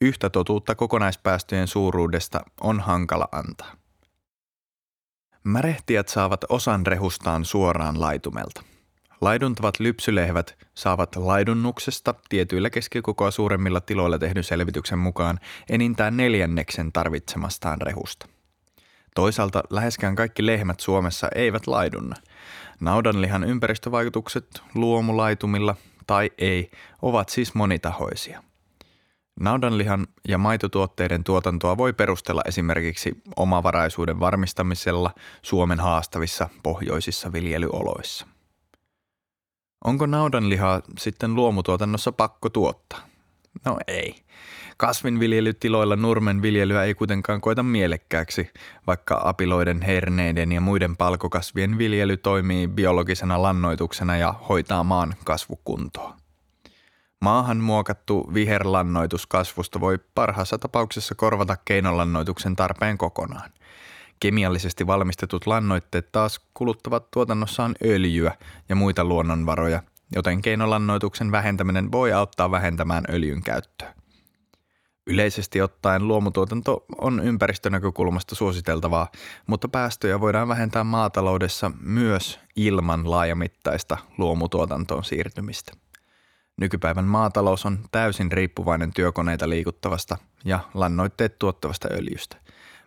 Yhtä 0.03 0.29
totuutta 0.29 0.75
kokonaispäästöjen 0.75 1.67
suuruudesta 1.67 2.41
on 2.61 2.79
hankala 2.79 3.27
antaa. 3.31 3.75
Märehtijät 5.43 6.07
saavat 6.07 6.45
osan 6.49 6.87
rehustaan 6.87 7.45
suoraan 7.45 8.01
laitumelta. 8.01 8.63
Laiduntavat 9.21 9.79
lypsylehvät 9.79 10.57
saavat 10.73 11.15
laidunnuksesta 11.15 12.15
tietyillä 12.29 12.69
keskikokoa 12.69 13.31
suuremmilla 13.31 13.81
tiloilla 13.81 14.19
tehdyn 14.19 14.43
selvityksen 14.43 14.99
mukaan 14.99 15.39
enintään 15.69 16.17
neljänneksen 16.17 16.91
tarvitsemastaan 16.91 17.81
rehusta. 17.81 18.27
Toisaalta 19.15 19.63
läheskään 19.69 20.15
kaikki 20.15 20.45
lehmät 20.45 20.79
Suomessa 20.79 21.27
eivät 21.35 21.67
laidunna. 21.67 22.15
Naudanlihan 22.79 23.43
ympäristövaikutukset 23.43 24.61
luomulaitumilla 24.75 25.75
tai 26.07 26.31
ei 26.37 26.71
ovat 27.01 27.29
siis 27.29 27.53
monitahoisia– 27.53 28.43
Naudanlihan 29.39 30.07
ja 30.27 30.37
maitotuotteiden 30.37 31.23
tuotantoa 31.23 31.77
voi 31.77 31.93
perustella 31.93 32.41
esimerkiksi 32.45 33.21
omavaraisuuden 33.35 34.19
varmistamisella 34.19 35.11
Suomen 35.41 35.79
haastavissa 35.79 36.49
pohjoisissa 36.63 37.31
viljelyoloissa. 37.31 38.27
Onko 39.85 40.05
naudanlihaa 40.05 40.81
sitten 40.97 41.35
luomutuotannossa 41.35 42.11
pakko 42.11 42.49
tuottaa? 42.49 42.99
No 43.65 43.77
ei. 43.87 44.15
Kasvinviljelytiloilla 44.77 45.95
nurmen 45.95 46.41
viljelyä 46.41 46.83
ei 46.83 46.93
kuitenkaan 46.93 47.41
koeta 47.41 47.63
mielekkääksi, 47.63 48.49
vaikka 48.87 49.21
apiloiden, 49.23 49.81
herneiden 49.81 50.51
ja 50.51 50.61
muiden 50.61 50.97
palkokasvien 50.97 51.77
viljely 51.77 52.17
toimii 52.17 52.67
biologisena 52.67 53.41
lannoituksena 53.41 54.17
ja 54.17 54.31
hoitaa 54.49 54.83
maan 54.83 55.13
kasvukuntoa. 55.23 56.22
Maahan 57.23 57.57
muokattu 57.57 58.31
viherlannoitus 58.33 59.27
kasvusta 59.27 59.79
voi 59.79 59.99
parhaassa 60.15 60.57
tapauksessa 60.57 61.15
korvata 61.15 61.57
keinolannoituksen 61.65 62.55
tarpeen 62.55 62.97
kokonaan. 62.97 63.51
Kemiallisesti 64.19 64.87
valmistetut 64.87 65.47
lannoitteet 65.47 66.11
taas 66.11 66.41
kuluttavat 66.53 67.11
tuotannossaan 67.11 67.75
öljyä 67.85 68.31
ja 68.69 68.75
muita 68.75 69.03
luonnonvaroja, 69.03 69.83
joten 70.15 70.41
keinolannoituksen 70.41 71.31
vähentäminen 71.31 71.91
voi 71.91 72.13
auttaa 72.13 72.51
vähentämään 72.51 73.03
öljyn 73.09 73.43
käyttöä. 73.43 73.93
Yleisesti 75.07 75.61
ottaen 75.61 76.07
luomutuotanto 76.07 76.85
on 76.97 77.19
ympäristönäkökulmasta 77.19 78.35
suositeltavaa, 78.35 79.11
mutta 79.47 79.67
päästöjä 79.67 80.19
voidaan 80.19 80.47
vähentää 80.47 80.83
maataloudessa 80.83 81.71
myös 81.81 82.39
ilman 82.55 83.11
laajamittaista 83.11 83.97
luomutuotantoon 84.17 85.03
siirtymistä. 85.03 85.82
Nykypäivän 86.61 87.05
maatalous 87.05 87.65
on 87.65 87.79
täysin 87.91 88.31
riippuvainen 88.31 88.93
työkoneita 88.93 89.49
liikuttavasta 89.49 90.17
ja 90.45 90.59
lannoitteet 90.73 91.39
tuottavasta 91.39 91.87
öljystä. 91.91 92.37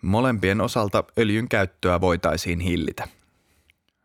Molempien 0.02 0.60
osalta 0.60 1.04
öljyn 1.18 1.48
käyttöä 1.48 2.00
voitaisiin 2.00 2.60
hillitä. 2.60 3.08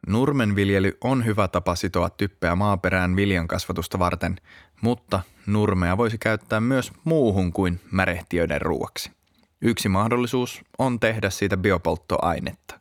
Nurmenviljely 0.08 0.98
on 1.02 1.26
hyvä 1.26 1.48
tapa 1.48 1.76
sitoa 1.76 2.10
typpeä 2.10 2.56
maaperään 2.56 3.16
viljan 3.16 3.48
kasvatusta 3.48 4.00
varten, 4.00 4.36
mutta 4.82 5.20
nurmea 5.48 5.98
voisi 5.98 6.18
käyttää 6.18 6.60
myös 6.60 6.92
muuhun 7.04 7.54
kuin 7.54 7.80
märehtiöiden 7.92 8.62
ruuaksi. 8.62 9.12
Yksi 9.62 9.90
mahdollisuus 9.90 10.62
on 10.78 11.00
tehdä 11.00 11.30
siitä 11.30 11.58
biopolttoainetta. 11.58 12.80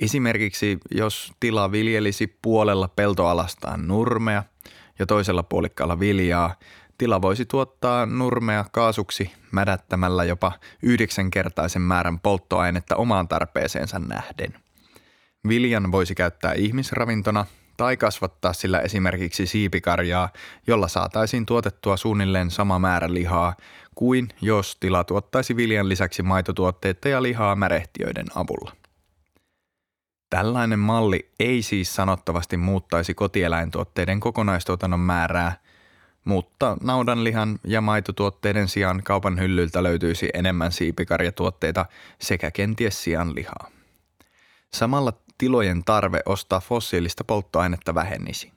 Esimerkiksi 0.00 0.78
jos 0.90 1.32
tila 1.40 1.72
viljelisi 1.72 2.38
puolella 2.42 2.88
peltoalastaan 2.88 3.88
nurmea 3.88 4.42
ja 5.00 5.06
toisella 5.06 5.42
puolikkaalla 5.42 6.00
viljaa, 6.00 6.54
tila 6.98 7.22
voisi 7.22 7.46
tuottaa 7.46 8.06
nurmea 8.06 8.64
kaasuksi 8.72 9.32
mädättämällä 9.50 10.24
jopa 10.24 10.52
yhdeksänkertaisen 10.82 11.82
määrän 11.82 12.20
polttoainetta 12.20 12.96
omaan 12.96 13.28
tarpeeseensa 13.28 13.98
nähden. 13.98 14.54
Viljan 15.48 15.92
voisi 15.92 16.14
käyttää 16.14 16.52
ihmisravintona 16.52 17.46
tai 17.76 17.96
kasvattaa 17.96 18.52
sillä 18.52 18.80
esimerkiksi 18.80 19.46
siipikarjaa, 19.46 20.28
jolla 20.66 20.88
saataisiin 20.88 21.46
tuotettua 21.46 21.96
suunnilleen 21.96 22.50
sama 22.50 22.78
määrä 22.78 23.14
lihaa 23.14 23.54
kuin 23.94 24.28
jos 24.40 24.76
tila 24.80 25.04
tuottaisi 25.04 25.56
viljan 25.56 25.88
lisäksi 25.88 26.22
maitotuotteita 26.22 27.08
ja 27.08 27.22
lihaa 27.22 27.56
märehtiöiden 27.56 28.26
avulla. 28.34 28.79
Tällainen 30.30 30.78
malli 30.78 31.30
ei 31.40 31.62
siis 31.62 31.94
sanottavasti 31.94 32.56
muuttaisi 32.56 33.14
kotieläintuotteiden 33.14 34.20
kokonaistuotannon 34.20 35.00
määrää, 35.00 35.56
mutta 36.24 36.76
naudanlihan 36.82 37.58
ja 37.64 37.80
maitotuotteiden 37.80 38.68
sijaan 38.68 39.02
kaupan 39.04 39.38
hyllyltä 39.38 39.82
löytyisi 39.82 40.28
enemmän 40.34 40.72
siipikarjatuotteita 40.72 41.86
sekä 42.18 42.50
kenties 42.50 43.04
sianlihaa. 43.04 43.70
Samalla 44.72 45.12
tilojen 45.38 45.84
tarve 45.84 46.20
ostaa 46.26 46.60
fossiilista 46.60 47.24
polttoainetta 47.24 47.94
vähennisi. 47.94 48.52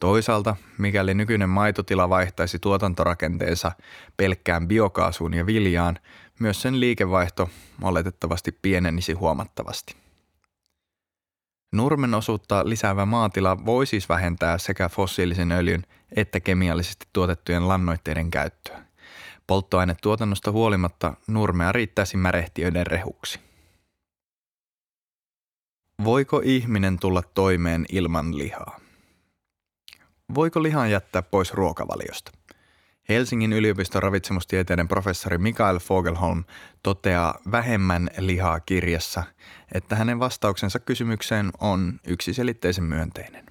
Toisaalta, 0.00 0.56
mikäli 0.78 1.14
nykyinen 1.14 1.48
maitotila 1.48 2.08
vaihtaisi 2.08 2.58
tuotantorakenteensa 2.58 3.72
pelkkään 4.16 4.68
biokaasuun 4.68 5.34
ja 5.34 5.46
viljaan, 5.46 5.98
myös 6.38 6.62
sen 6.62 6.80
liikevaihto 6.80 7.50
oletettavasti 7.82 8.52
pienenisi 8.62 9.12
huomattavasti. 9.12 10.01
Nurmen 11.72 12.14
osuutta 12.14 12.68
lisäävä 12.68 13.06
maatila 13.06 13.66
voi 13.66 13.86
siis 13.86 14.08
vähentää 14.08 14.58
sekä 14.58 14.88
fossiilisen 14.88 15.52
öljyn 15.52 15.82
että 16.16 16.40
kemiallisesti 16.40 17.06
tuotettujen 17.12 17.68
lannoitteiden 17.68 18.30
käyttöä. 18.30 18.84
Polttoainetuotannosta 19.46 20.52
huolimatta 20.52 21.14
nurmea 21.26 21.72
riittäisi 21.72 22.16
märehtiöiden 22.16 22.86
rehuksi. 22.86 23.40
Voiko 26.04 26.40
ihminen 26.44 26.98
tulla 26.98 27.22
toimeen 27.22 27.86
ilman 27.92 28.38
lihaa? 28.38 28.80
Voiko 30.34 30.62
lihan 30.62 30.90
jättää 30.90 31.22
pois 31.22 31.52
ruokavaliosta? 31.52 32.30
Helsingin 33.08 33.52
yliopiston 33.52 34.02
ravitsemustieteiden 34.02 34.88
professori 34.88 35.38
Mikael 35.38 35.78
Fogelholm 35.78 36.44
toteaa 36.82 37.38
vähemmän 37.52 38.10
lihaa 38.18 38.60
kirjassa, 38.60 39.22
että 39.74 39.96
hänen 39.96 40.18
vastauksensa 40.18 40.78
kysymykseen 40.78 41.50
on 41.60 42.00
yksiselitteisen 42.06 42.84
myönteinen. 42.84 43.46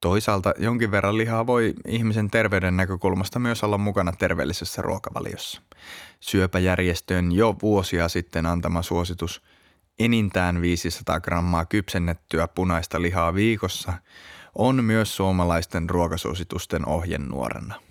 Toisaalta 0.00 0.54
jonkin 0.58 0.90
verran 0.90 1.18
lihaa 1.18 1.46
voi 1.46 1.74
ihmisen 1.86 2.30
terveyden 2.30 2.76
näkökulmasta 2.76 3.38
myös 3.38 3.64
olla 3.64 3.78
mukana 3.78 4.12
terveellisessä 4.12 4.82
ruokavaliossa. 4.82 5.62
Syöpäjärjestöön 6.20 7.32
jo 7.32 7.56
vuosia 7.62 8.08
sitten 8.08 8.46
antama 8.46 8.82
suositus 8.82 9.42
enintään 9.98 10.62
500 10.62 11.20
grammaa 11.20 11.64
kypsennettyä 11.64 12.48
punaista 12.48 13.02
lihaa 13.02 13.34
viikossa 13.34 13.92
on 14.54 14.84
myös 14.84 15.16
suomalaisten 15.16 15.90
ruokasuositusten 15.90 16.88
ohjenuorana. 16.88 17.87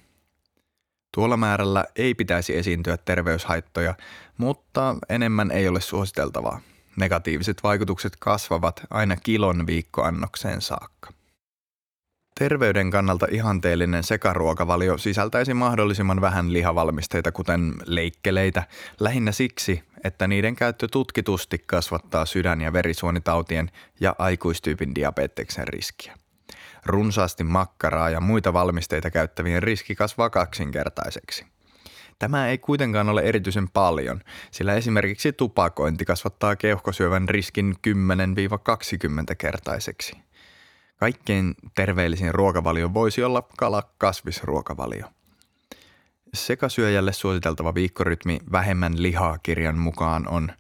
Tuolla 1.18 1.38
määrällä 1.38 1.86
ei 1.96 2.14
pitäisi 2.14 2.58
esiintyä 2.58 2.98
terveyshaittoja, 2.98 3.96
mutta 4.38 4.96
enemmän 5.10 5.52
ei 5.52 5.68
ole 5.68 5.82
suositeltavaa. 5.82 6.60
Negatiiviset 6.96 7.64
vaikutukset 7.64 8.14
kasvavat 8.20 8.82
aina 8.90 9.16
kilon 9.16 9.68
viikkoannokseen 9.68 10.62
saakka. 10.62 11.10
Terveyden 12.40 12.92
kannalta 12.92 13.28
ihanteellinen 13.32 14.04
sekaruokavalio 14.04 14.98
sisältäisi 14.98 15.54
mahdollisimman 15.54 16.22
vähän 16.22 16.54
lihavalmisteita, 16.54 17.32
kuten 17.32 17.74
leikkeleitä, 17.86 18.64
lähinnä 19.00 19.32
siksi, 19.32 19.84
että 20.04 20.28
niiden 20.28 20.56
käyttö 20.56 20.88
tutkitusti 20.92 21.58
kasvattaa 21.58 22.26
sydän- 22.26 22.62
ja 22.62 22.74
verisuonitautien 22.74 23.72
ja 24.00 24.16
aikuistyypin 24.20 24.96
diabeteksen 24.96 25.68
riskiä. 25.68 26.18
Runsaasti 26.86 27.44
makkaraa 27.44 28.10
ja 28.10 28.22
muita 28.22 28.54
valmisteita 28.54 29.12
käyttävien 29.12 29.64
riski 29.64 29.96
kasvaa 29.96 30.30
kaksinkertaiseksi. 30.30 31.46
Tämä 32.20 32.48
ei 32.48 32.58
kuitenkaan 32.58 33.10
ole 33.10 33.22
erityisen 33.22 33.70
paljon, 33.70 34.22
sillä 34.52 34.74
esimerkiksi 34.74 35.34
tupakointi 35.34 36.06
kasvattaa 36.06 36.56
keuhkosyövän 36.56 37.30
riskin 37.30 37.76
10-20 39.32 39.36
kertaiseksi. 39.38 40.14
Kaikkein 40.98 41.56
terveellisin 41.76 42.34
ruokavalio 42.36 42.94
voisi 42.94 43.24
olla 43.24 43.42
kala-kasvisruokavalio. 43.58 45.08
Sekasyöjälle 46.34 47.14
suositeltava 47.14 47.74
viikkorytmi 47.74 48.40
vähemmän 48.52 49.04
lihaa 49.04 49.38
kirjan 49.38 49.78
mukaan 49.78 50.28
on 50.28 50.52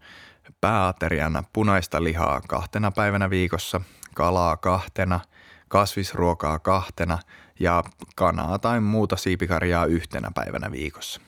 pääateriana 0.62 1.43
punaista 1.53 2.03
lihaa 2.03 2.41
kahtena 2.47 2.91
päivänä 2.91 3.30
viikossa, 3.30 3.82
kalaa 4.13 4.58
kahtena, 4.58 5.19
kasvisruokaa 5.67 6.60
kahtena 6.60 7.19
ja 7.60 7.84
kanaa 8.15 8.60
tai 8.60 8.82
muuta 8.82 9.15
siipikarjaa 9.15 9.86
yhtenä 9.86 10.32
päivänä 10.36 10.71
viikossa. 10.71 11.21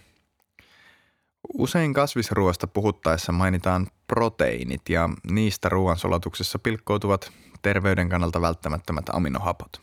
Usein 1.53 1.93
kasvisruoasta 1.93 2.67
puhuttaessa 2.67 3.31
mainitaan 3.31 3.87
proteiinit 4.07 4.89
ja 4.89 5.09
niistä 5.31 5.69
ruoansolatuksessa 5.69 6.59
pilkkoutuvat 6.59 7.31
terveyden 7.61 8.09
kannalta 8.09 8.41
välttämättömät 8.41 9.09
aminohapot. 9.09 9.81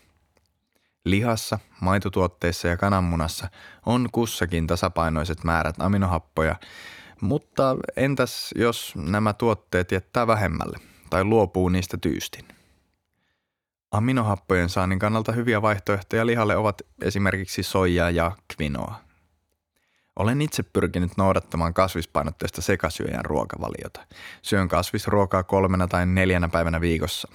Lihassa, 1.04 1.58
maitotuotteissa 1.80 2.68
ja 2.68 2.76
kananmunassa 2.76 3.48
on 3.86 4.08
kussakin 4.12 4.66
tasapainoiset 4.66 5.44
määrät 5.44 5.76
aminohappoja, 5.78 6.56
mutta 7.20 7.76
entäs 7.96 8.50
jos 8.56 8.94
nämä 8.96 9.32
tuotteet 9.32 9.92
jättää 9.92 10.26
vähemmälle 10.26 10.78
tai 11.10 11.24
luopuu 11.24 11.68
niistä 11.68 11.96
tyystin? 11.96 12.55
Aminohappojen 13.96 14.68
saannin 14.68 14.98
kannalta 14.98 15.32
hyviä 15.32 15.62
vaihtoehtoja 15.62 16.26
lihalle 16.26 16.56
ovat 16.56 16.82
esimerkiksi 17.02 17.62
soija 17.62 18.10
ja 18.10 18.32
kvinoa. 18.54 18.94
Olen 20.16 20.40
itse 20.42 20.62
pyrkinyt 20.62 21.12
noudattamaan 21.16 21.74
kasvispainotteista 21.74 22.62
sekasyöjän 22.62 23.24
ruokavaliota. 23.24 24.00
Syön 24.42 24.68
kasvisruokaa 24.68 25.42
kolmena 25.42 25.88
tai 25.88 26.06
neljänä 26.06 26.48
päivänä 26.48 26.80
viikossa. 26.80 27.28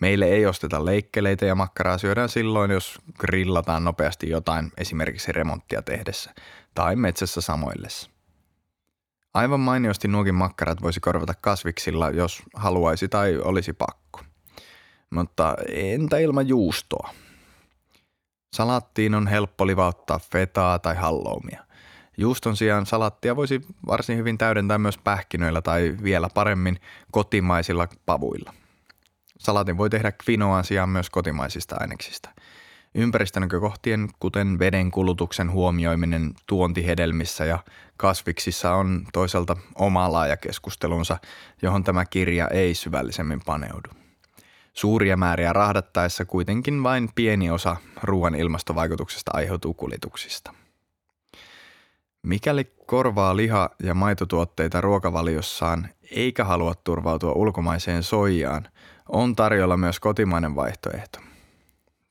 Meille 0.00 0.24
ei 0.24 0.46
osteta 0.46 0.84
leikkeleitä 0.84 1.46
ja 1.46 1.54
makkaraa 1.54 1.98
syödään 1.98 2.28
silloin, 2.28 2.70
jos 2.70 2.98
grillataan 3.18 3.84
nopeasti 3.84 4.30
jotain 4.30 4.72
esimerkiksi 4.76 5.32
remonttia 5.32 5.82
tehdessä 5.82 6.34
tai 6.74 6.96
metsässä 6.96 7.40
samoillessa. 7.40 8.10
Aivan 9.34 9.60
mainiosti 9.60 10.08
nuokin 10.08 10.34
makkarat 10.34 10.82
voisi 10.82 11.00
korvata 11.00 11.34
kasviksilla, 11.34 12.10
jos 12.10 12.42
haluaisi 12.54 13.08
tai 13.08 13.38
olisi 13.38 13.72
pakko. 13.72 14.20
Mutta 15.16 15.56
entä 15.68 16.18
ilman 16.18 16.48
juustoa? 16.48 17.10
Salattiin 18.52 19.14
on 19.14 19.26
helppo 19.26 19.66
livauttaa 19.66 20.18
fetaa 20.18 20.78
tai 20.78 20.94
halloumia. 20.94 21.64
Juuston 22.16 22.56
sijaan 22.56 22.86
salattia 22.86 23.36
voisi 23.36 23.60
varsin 23.86 24.18
hyvin 24.18 24.38
täydentää 24.38 24.78
myös 24.78 24.98
pähkinöillä 24.98 25.62
tai 25.62 25.96
vielä 26.02 26.28
paremmin 26.34 26.80
kotimaisilla 27.10 27.88
pavuilla. 28.06 28.54
Salatin 29.38 29.78
voi 29.78 29.90
tehdä 29.90 30.12
kvinoan 30.12 30.64
sijaan 30.64 30.88
myös 30.88 31.10
kotimaisista 31.10 31.76
aineksista. 31.80 32.30
Ympäristönäkökohtien, 32.94 34.08
kuten 34.20 34.58
veden 34.58 34.90
kulutuksen 34.90 35.52
huomioiminen 35.52 36.34
tuontihedelmissä 36.46 37.44
ja 37.44 37.58
kasviksissa 37.96 38.74
on 38.74 39.06
toisaalta 39.12 39.56
oma 39.74 40.12
laaja 40.12 40.36
keskustelunsa, 40.36 41.18
johon 41.62 41.84
tämä 41.84 42.04
kirja 42.04 42.48
ei 42.48 42.74
syvällisemmin 42.74 43.40
paneudu. 43.46 44.05
Suuria 44.76 45.16
määriä 45.16 45.52
rahdattaessa 45.52 46.24
kuitenkin 46.24 46.82
vain 46.82 47.08
pieni 47.14 47.50
osa 47.50 47.76
ruoan 48.02 48.34
ilmastovaikutuksesta 48.34 49.30
aiheutuu 49.34 49.74
kuljetuksista. 49.74 50.54
Mikäli 52.22 52.64
korvaa 52.64 53.36
liha- 53.36 53.70
ja 53.82 53.94
maitotuotteita 53.94 54.80
ruokavaliossaan 54.80 55.88
eikä 56.10 56.44
halua 56.44 56.74
turvautua 56.74 57.32
ulkomaiseen 57.32 58.02
soijaan, 58.02 58.68
on 59.08 59.36
tarjolla 59.36 59.76
myös 59.76 60.00
kotimainen 60.00 60.56
vaihtoehto. 60.56 61.18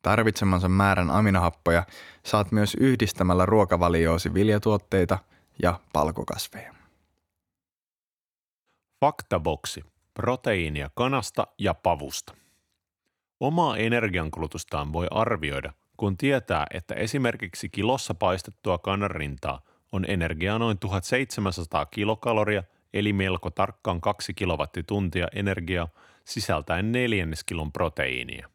Tarvitsemansa 0.02 0.70
määrän 0.70 1.10
aminohappoja 1.10 1.86
saat 2.24 2.52
myös 2.52 2.76
yhdistämällä 2.80 3.46
ruokavalioosi 3.46 4.34
viljatuotteita 4.34 5.20
ja 5.64 5.80
palkokasveja. 5.94 6.76
Faktaboksi. 9.00 9.84
Proteiinia 10.14 10.90
kanasta 10.96 11.48
ja 11.60 11.74
pavusta. 11.74 12.36
Omaa 13.40 13.78
energiankulutustaan 13.78 14.94
voi 14.94 15.08
arvioida, 15.12 15.74
kun 15.98 16.18
tietää, 16.18 16.68
että 16.74 16.96
esimerkiksi 16.96 17.70
kilossa 17.70 18.14
paistettua 18.14 18.78
kananrintaa 18.78 19.62
on 19.92 20.06
energiaa 20.08 20.60
noin 20.60 20.78
1700 20.78 21.86
kilokaloria, 21.86 22.64
eli 22.94 23.14
melko 23.14 23.50
tarkkaan 23.50 24.02
2 24.02 24.34
kilowattituntia 24.34 25.28
energiaa 25.36 25.88
sisältäen 26.26 26.92
neljänneskilon 26.92 27.72
proteiinia. 27.72 28.50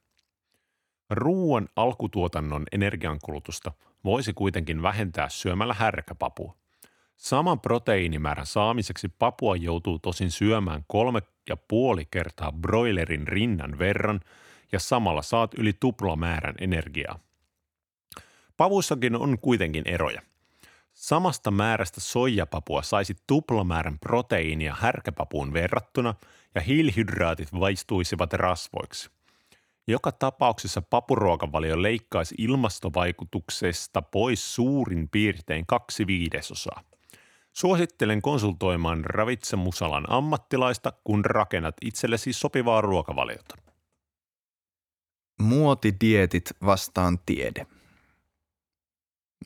Ruuan 1.10 1.68
alkutuotannon 1.76 2.64
energiankulutusta 2.72 3.72
voisi 4.04 4.32
kuitenkin 4.32 4.82
vähentää 4.82 5.28
syömällä 5.28 5.74
härkäpapua. 5.74 6.54
Saman 7.16 7.60
proteiinimäärän 7.60 8.46
saamiseksi 8.46 9.08
papua 9.08 9.56
joutuu 9.56 9.98
tosin 9.98 10.30
syömään 10.30 10.84
kolme 10.86 11.22
ja 11.48 11.56
puoli 11.56 12.06
kertaa 12.10 12.52
broilerin 12.52 13.28
rinnan 13.28 13.78
verran 13.78 14.20
ja 14.72 14.80
samalla 14.80 15.22
saat 15.22 15.54
yli 15.58 15.72
tuplamäärän 15.72 16.54
energiaa. 16.60 17.18
Pavuissakin 18.56 19.16
on 19.16 19.38
kuitenkin 19.38 19.82
eroja. 19.86 20.22
Samasta 20.92 21.50
määrästä 21.50 22.00
soijapapua 22.00 22.82
saisi 22.82 23.16
tuplamäärän 23.26 23.98
proteiinia 23.98 24.76
härkäpapuun 24.80 25.52
verrattuna 25.52 26.14
ja 26.54 26.60
hiilihydraatit 26.60 27.48
vaistuisivat 27.52 28.32
rasvoiksi. 28.32 29.10
Joka 29.86 30.12
tapauksessa 30.12 30.82
papuruokavalio 30.82 31.82
leikkaisi 31.82 32.34
ilmastovaikutuksesta 32.38 34.02
pois 34.02 34.54
suurin 34.54 35.08
piirtein 35.08 35.66
kaksi 35.66 36.06
viidesosaa. 36.06 36.82
Suosittelen 37.52 38.22
konsultoimaan 38.22 39.04
ravitsemusalan 39.04 40.04
ammattilaista, 40.08 40.92
kun 41.04 41.24
rakennat 41.24 41.74
itsellesi 41.84 42.32
sopivaa 42.32 42.80
ruokavaliota. 42.80 43.69
Muotidietit 45.40 46.50
vastaan 46.64 47.18
tiede. 47.26 47.66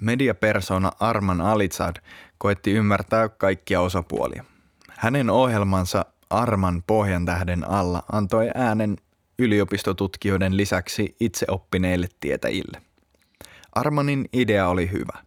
Mediapersona 0.01 0.93
Arman 1.01 1.41
Alitsad 1.41 1.97
koetti 2.39 2.73
ymmärtää 2.73 3.29
kaikkia 3.29 3.81
osapuolia. 3.81 4.45
Hänen 4.91 5.31
ohjelmansa 5.31 6.05
Arman 6.31 6.83
pohjan 6.87 7.27
tähden 7.27 7.71
alla 7.71 8.03
antoi 8.13 8.51
äänen 8.55 8.97
yliopistotutkijoiden 9.39 10.57
lisäksi 10.57 11.17
itseoppineille 11.21 12.07
tietäjille. 12.21 12.83
Armanin 13.73 14.29
idea 14.33 14.69
oli 14.69 14.91
hyvä, 14.93 15.19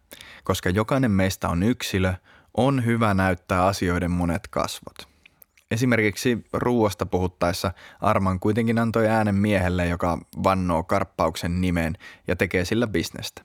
koska 0.44 0.70
jokainen 0.70 1.10
meistä 1.10 1.48
on 1.48 1.62
yksilö, 1.62 2.14
on 2.54 2.84
hyvä 2.84 3.14
näyttää 3.14 3.66
asioiden 3.66 4.10
monet 4.10 4.48
kasvot. 4.50 5.17
Esimerkiksi 5.70 6.44
ruuasta 6.52 7.06
puhuttaessa 7.06 7.72
Arman 8.00 8.40
kuitenkin 8.40 8.78
antoi 8.78 9.08
äänen 9.08 9.34
miehelle, 9.34 9.86
joka 9.86 10.18
vannoo 10.44 10.82
karppauksen 10.82 11.60
nimeen 11.60 11.98
ja 12.26 12.36
tekee 12.36 12.64
sillä 12.64 12.86
bisnestä. 12.86 13.42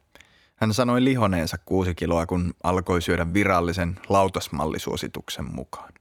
Hän 0.55 0.73
sanoi 0.73 1.03
lihoneensa 1.03 1.57
kuusi 1.65 1.95
kiloa, 1.95 2.25
kun 2.25 2.53
alkoi 2.63 3.01
syödä 3.01 3.33
virallisen 3.33 3.99
lautasmallisuosituksen 4.09 5.45
mukaan. 5.55 5.93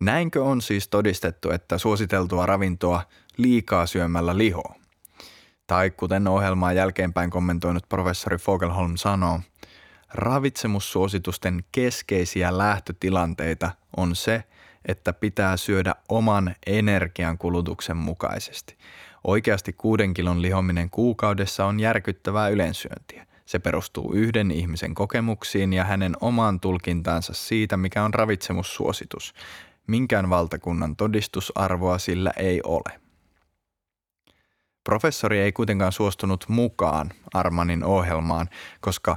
Näinkö 0.00 0.44
on 0.44 0.62
siis 0.62 0.88
todistettu, 0.88 1.50
että 1.50 1.78
suositeltua 1.78 2.46
ravintoa 2.46 3.02
liikaa 3.36 3.86
syömällä 3.86 4.38
lihoa? 4.38 4.74
Tai 5.66 5.90
kuten 5.90 6.28
ohjelmaa 6.28 6.72
jälkeenpäin 6.72 7.30
kommentoinut 7.30 7.88
professori 7.88 8.38
Fogelholm 8.38 8.96
sanoo, 8.96 9.40
ravitsemussuositusten 10.14 11.64
keskeisiä 11.72 12.58
lähtötilanteita 12.58 13.70
on 13.96 14.16
se, 14.16 14.44
että 14.86 15.12
pitää 15.12 15.56
syödä 15.56 15.94
oman 16.08 16.54
energiankulutuksen 16.66 17.96
mukaisesti. 17.96 18.76
Oikeasti 19.24 19.72
kuuden 19.72 20.14
kilon 20.14 20.42
lihominen 20.42 20.90
kuukaudessa 20.90 21.66
on 21.66 21.80
järkyttävää 21.80 22.48
ylensyöntiä. 22.48 23.26
Se 23.46 23.58
perustuu 23.58 24.12
yhden 24.12 24.50
ihmisen 24.50 24.94
kokemuksiin 24.94 25.72
ja 25.72 25.84
hänen 25.84 26.16
omaan 26.20 26.60
tulkintaansa 26.60 27.32
siitä, 27.34 27.76
mikä 27.76 28.04
on 28.04 28.14
ravitsemussuositus. 28.14 29.34
Minkään 29.86 30.30
valtakunnan 30.30 30.96
todistusarvoa 30.96 31.98
sillä 31.98 32.32
ei 32.36 32.60
ole. 32.64 33.00
Professori 34.84 35.38
ei 35.38 35.52
kuitenkaan 35.52 35.92
suostunut 35.92 36.44
mukaan 36.48 37.10
Armanin 37.34 37.84
ohjelmaan, 37.84 38.48
koska 38.80 39.16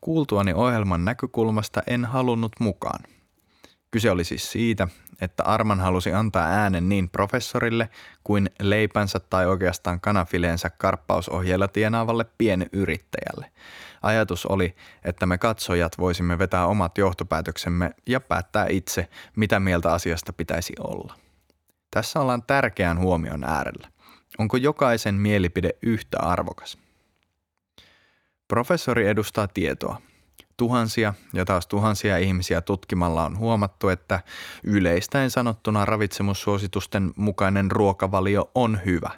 kuultuani 0.00 0.52
ohjelman 0.52 1.04
näkökulmasta 1.04 1.82
en 1.86 2.04
halunnut 2.04 2.52
mukaan. 2.60 3.04
Kyse 3.90 4.10
oli 4.10 4.24
siis 4.24 4.52
siitä, 4.52 4.88
että 5.20 5.44
Arman 5.44 5.80
halusi 5.80 6.12
antaa 6.12 6.46
äänen 6.46 6.88
niin 6.88 7.10
professorille 7.10 7.88
kuin 8.24 8.50
leipänsä 8.60 9.20
tai 9.20 9.46
oikeastaan 9.46 10.00
kanafileensä 10.00 10.70
karppausohjeella 10.70 11.68
tienaavalle 11.68 12.24
pienyrittäjälle. 12.38 13.52
Ajatus 14.02 14.46
oli, 14.46 14.76
että 15.04 15.26
me 15.26 15.38
katsojat 15.38 15.98
voisimme 15.98 16.38
vetää 16.38 16.66
omat 16.66 16.98
johtopäätöksemme 16.98 17.90
ja 18.06 18.20
päättää 18.20 18.66
itse, 18.70 19.08
mitä 19.36 19.60
mieltä 19.60 19.92
asiasta 19.92 20.32
pitäisi 20.32 20.72
olla. 20.80 21.14
Tässä 21.90 22.20
ollaan 22.20 22.42
tärkeän 22.42 22.98
huomion 22.98 23.44
äärellä. 23.44 23.88
Onko 24.38 24.56
jokaisen 24.56 25.14
mielipide 25.14 25.70
yhtä 25.82 26.18
arvokas? 26.20 26.78
Professori 28.48 29.06
edustaa 29.06 29.48
tietoa– 29.48 30.00
tuhansia 30.60 31.14
ja 31.32 31.44
taas 31.44 31.66
tuhansia 31.66 32.18
ihmisiä 32.18 32.60
tutkimalla 32.60 33.24
on 33.24 33.38
huomattu, 33.38 33.88
että 33.88 34.20
yleistäen 34.64 35.30
sanottuna 35.30 35.84
ravitsemussuositusten 35.84 37.12
mukainen 37.16 37.70
ruokavalio 37.70 38.50
on 38.54 38.80
hyvä. 38.84 39.10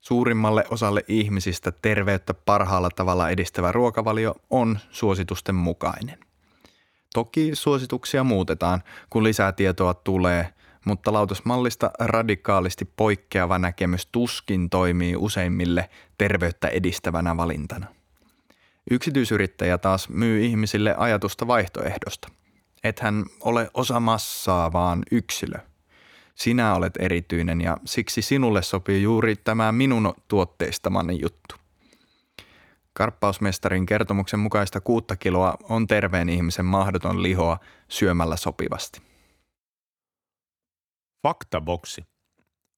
Suurimmalle 0.00 0.64
osalle 0.70 1.04
ihmisistä 1.08 1.72
terveyttä 1.72 2.34
parhaalla 2.34 2.88
tavalla 2.90 3.30
edistävä 3.30 3.72
ruokavalio 3.72 4.34
on 4.50 4.78
suositusten 4.90 5.54
mukainen. 5.54 6.18
Toki 7.14 7.50
suosituksia 7.54 8.24
muutetaan, 8.24 8.82
kun 9.10 9.24
lisää 9.24 9.52
tietoa 9.52 9.94
tulee, 9.94 10.54
mutta 10.84 11.12
lautasmallista 11.12 11.90
radikaalisti 11.98 12.84
poikkeava 12.84 13.58
näkemys 13.58 14.06
tuskin 14.12 14.70
toimii 14.70 15.16
useimmille 15.16 15.90
terveyttä 16.18 16.68
edistävänä 16.68 17.36
valintana. 17.36 17.86
Yksityisyrittäjä 18.90 19.78
taas 19.78 20.08
myy 20.08 20.44
ihmisille 20.44 20.94
ajatusta 20.98 21.46
vaihtoehdosta. 21.46 22.28
Et 22.84 23.00
hän 23.00 23.24
ole 23.40 23.70
osa 23.74 24.00
massaa, 24.00 24.72
vaan 24.72 25.02
yksilö. 25.10 25.58
Sinä 26.34 26.74
olet 26.74 26.92
erityinen 26.98 27.60
ja 27.60 27.76
siksi 27.84 28.22
sinulle 28.22 28.62
sopii 28.62 29.02
juuri 29.02 29.36
tämä 29.36 29.72
minun 29.72 30.14
tuotteistamani 30.28 31.18
juttu. 31.22 31.54
Karppausmestarin 32.92 33.86
kertomuksen 33.86 34.40
mukaista 34.40 34.80
kuutta 34.80 35.16
kiloa 35.16 35.54
on 35.62 35.86
terveen 35.86 36.28
ihmisen 36.28 36.64
mahdoton 36.64 37.22
lihoa 37.22 37.58
syömällä 37.88 38.36
sopivasti. 38.36 39.02
Faktaboksi. 41.22 42.02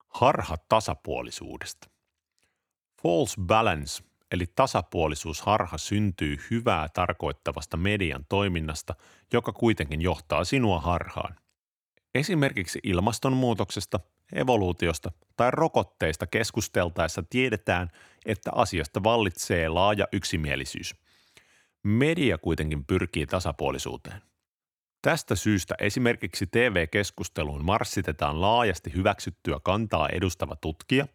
Harha 0.08 0.56
tasapuolisuudesta. 0.68 1.88
False 3.02 3.34
balance 3.40 4.04
eli 4.32 4.44
tasapuolisuusharha 4.54 5.78
syntyy 5.78 6.36
hyvää 6.50 6.88
tarkoittavasta 6.88 7.76
median 7.76 8.26
toiminnasta, 8.28 8.94
joka 9.32 9.52
kuitenkin 9.52 10.02
johtaa 10.02 10.44
sinua 10.44 10.80
harhaan. 10.80 11.36
Esimerkiksi 12.14 12.78
ilmastonmuutoksesta, 12.82 14.00
evoluutiosta 14.32 15.12
tai 15.36 15.50
rokotteista 15.50 16.26
keskusteltaessa 16.26 17.22
tiedetään, 17.30 17.90
että 18.26 18.50
asiasta 18.54 19.02
vallitsee 19.02 19.68
laaja 19.68 20.08
yksimielisyys. 20.12 20.94
Media 21.82 22.38
kuitenkin 22.38 22.84
pyrkii 22.84 23.26
tasapuolisuuteen. 23.26 24.22
Tästä 25.06 25.34
syystä 25.34 25.74
esimerkiksi 25.78 26.46
TV-keskusteluun 26.46 27.64
marssitetaan 27.64 28.40
laajasti 28.40 28.94
hyväksyttyä 28.94 29.60
kantaa 29.62 30.08
edustava 30.08 30.56
tutkija 30.56 31.06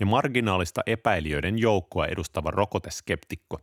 ja 0.00 0.06
marginaalista 0.06 0.80
epäilijöiden 0.86 1.58
joukkoa 1.58 2.06
edustava 2.06 2.50
rokoteskeptikko. 2.50 3.60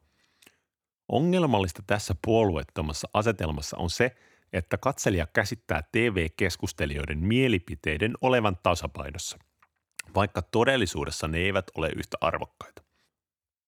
Ongelmallista 1.09 1.83
tässä 1.87 2.15
puolueettomassa 2.25 3.09
asetelmassa 3.13 3.77
on 3.77 3.89
se, 3.89 4.15
että 4.53 4.77
katselija 4.77 5.27
käsittää 5.27 5.83
TV-keskustelijoiden 5.91 7.19
mielipiteiden 7.19 8.13
olevan 8.21 8.57
tasapainossa, 8.63 9.37
vaikka 10.15 10.41
todellisuudessa 10.41 11.27
ne 11.27 11.37
eivät 11.37 11.65
ole 11.75 11.89
yhtä 11.95 12.17
arvokkaita. 12.21 12.81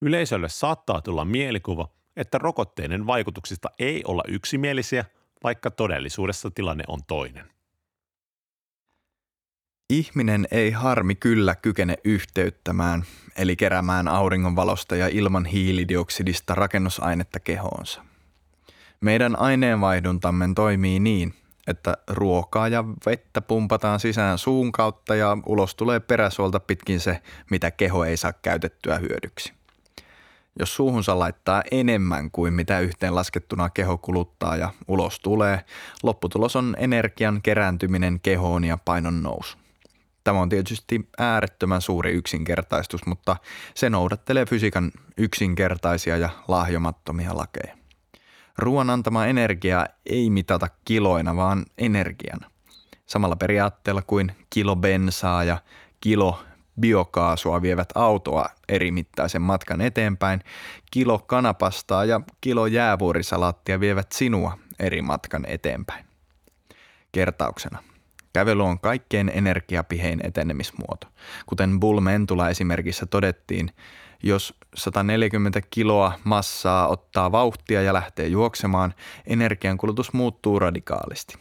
Yleisölle 0.02 0.50
saattaa 0.50 1.02
tulla 1.02 1.26
mielikuva, 1.26 1.88
että 2.16 2.38
rokotteiden 2.38 3.08
vaikutuksista 3.08 3.70
ei 3.80 4.04
olla 4.06 4.24
yksimielisiä, 4.28 5.06
vaikka 5.44 5.72
todellisuudessa 5.72 6.52
tilanne 6.52 6.84
on 6.88 7.00
toinen. 7.08 7.46
Ihminen 9.90 10.48
ei 10.52 10.72
harmi 10.72 11.16
kyllä 11.16 11.56
kykene 11.56 11.96
yhteyttämään, 12.04 13.04
eli 13.38 13.56
keräämään 13.56 14.08
auringonvalosta 14.08 14.96
ja 14.96 15.08
ilman 15.08 15.46
hiilidioksidista 15.46 16.56
rakennusainetta 16.56 17.40
kehoonsa. 17.40 18.06
Meidän 19.02 19.40
aineenvaihduntamme 19.40 20.50
toimii 20.56 21.00
niin, 21.00 21.34
että 21.68 21.98
ruokaa 22.08 22.68
ja 22.68 22.84
vettä 23.06 23.42
pumpataan 23.42 24.00
sisään 24.00 24.38
suun 24.38 24.72
kautta 24.72 25.16
ja 25.16 25.38
ulos 25.46 25.76
tulee 25.76 26.00
peräsuolta 26.00 26.60
pitkin 26.60 27.00
se, 27.00 27.22
mitä 27.50 27.72
keho 27.72 28.06
ei 28.06 28.18
saa 28.18 28.34
käytettyä 28.34 28.98
hyödyksi. 28.98 29.54
Jos 30.60 30.76
suuhunsa 30.76 31.20
laittaa 31.20 31.64
enemmän 31.72 32.32
kuin 32.32 32.54
mitä 32.54 32.80
yhteen 32.80 33.16
laskettuna 33.16 33.70
keho 33.70 33.98
kuluttaa 33.98 34.56
ja 34.56 34.72
ulos 34.88 35.20
tulee, 35.20 35.66
lopputulos 36.04 36.56
on 36.56 36.76
energian 36.80 37.42
kerääntyminen 37.42 38.20
kehoon 38.20 38.64
ja 38.64 38.78
painon 38.86 39.24
nousu. 39.24 39.58
Tämä 40.24 40.40
on 40.40 40.50
tietysti 40.50 41.10
äärettömän 41.18 41.82
suuri 41.82 42.12
yksinkertaistus, 42.12 43.06
mutta 43.06 43.36
se 43.76 43.90
noudattelee 43.90 44.46
fysiikan 44.46 44.92
yksinkertaisia 45.18 46.18
ja 46.18 46.30
lahjomattomia 46.48 47.38
lakeja. 47.38 47.78
Ruoan 48.58 48.90
antama 48.90 49.26
energia 49.26 49.86
ei 50.06 50.30
mitata 50.30 50.68
kiloina, 50.86 51.36
vaan 51.36 51.66
energiana. 51.78 52.52
Samalla 53.06 53.36
periaatteella 53.36 54.02
kuin 54.02 54.32
kilo 54.50 54.76
bensaa 54.76 55.44
ja 55.44 55.58
kilo 56.02 56.44
biokaasua 56.80 57.62
vievät 57.62 57.90
autoa 57.96 58.46
eri 58.70 58.92
mittaisen 58.92 59.42
matkan 59.42 59.82
eteenpäin, 59.82 60.42
kilo 60.92 61.20
kanapastaa 61.20 62.06
ja 62.06 62.22
kilo 62.42 62.68
jäävuorisalaattia 62.68 63.80
vievät 63.80 64.12
sinua 64.12 64.58
eri 64.80 65.02
matkan 65.02 65.46
eteenpäin. 65.48 66.06
Kertauksena. 67.12 67.84
Kävely 68.34 68.64
on 68.64 68.80
kaikkein 68.80 69.32
energiapihein 69.34 70.20
etenemismuoto. 70.24 71.08
Kuten 71.46 71.80
Bull 71.80 72.00
Mentula 72.00 72.50
esimerkissä 72.50 73.06
todettiin, 73.06 73.72
jos 74.24 74.54
140 74.76 75.62
kiloa 75.70 76.14
massaa 76.24 76.88
ottaa 76.88 77.32
vauhtia 77.32 77.82
ja 77.82 77.94
lähtee 77.94 78.28
juoksemaan, 78.28 78.94
energiankulutus 79.28 80.14
muuttuu 80.14 80.60
radikaalisti. 80.60 81.36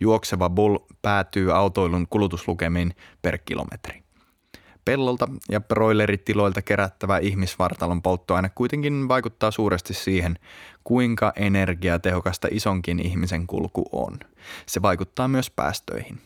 Juokseva 0.00 0.50
bull 0.50 0.78
päätyy 1.02 1.56
autoilun 1.56 2.06
kulutuslukemiin 2.10 2.94
per 3.22 3.38
kilometri. 3.38 4.03
Pellolta 4.84 5.28
ja 5.48 5.60
broileritiloilta 5.60 6.62
kerättävä 6.62 7.18
ihmisvartalon 7.18 8.02
polttoaine 8.02 8.50
kuitenkin 8.54 9.08
vaikuttaa 9.08 9.50
suuresti 9.50 9.94
siihen, 9.94 10.38
kuinka 10.84 11.32
energiatehokasta 11.36 12.48
isonkin 12.50 13.00
ihmisen 13.00 13.46
kulku 13.46 13.84
on. 13.92 14.18
Se 14.66 14.82
vaikuttaa 14.82 15.28
myös 15.28 15.50
päästöihin. 15.50 16.20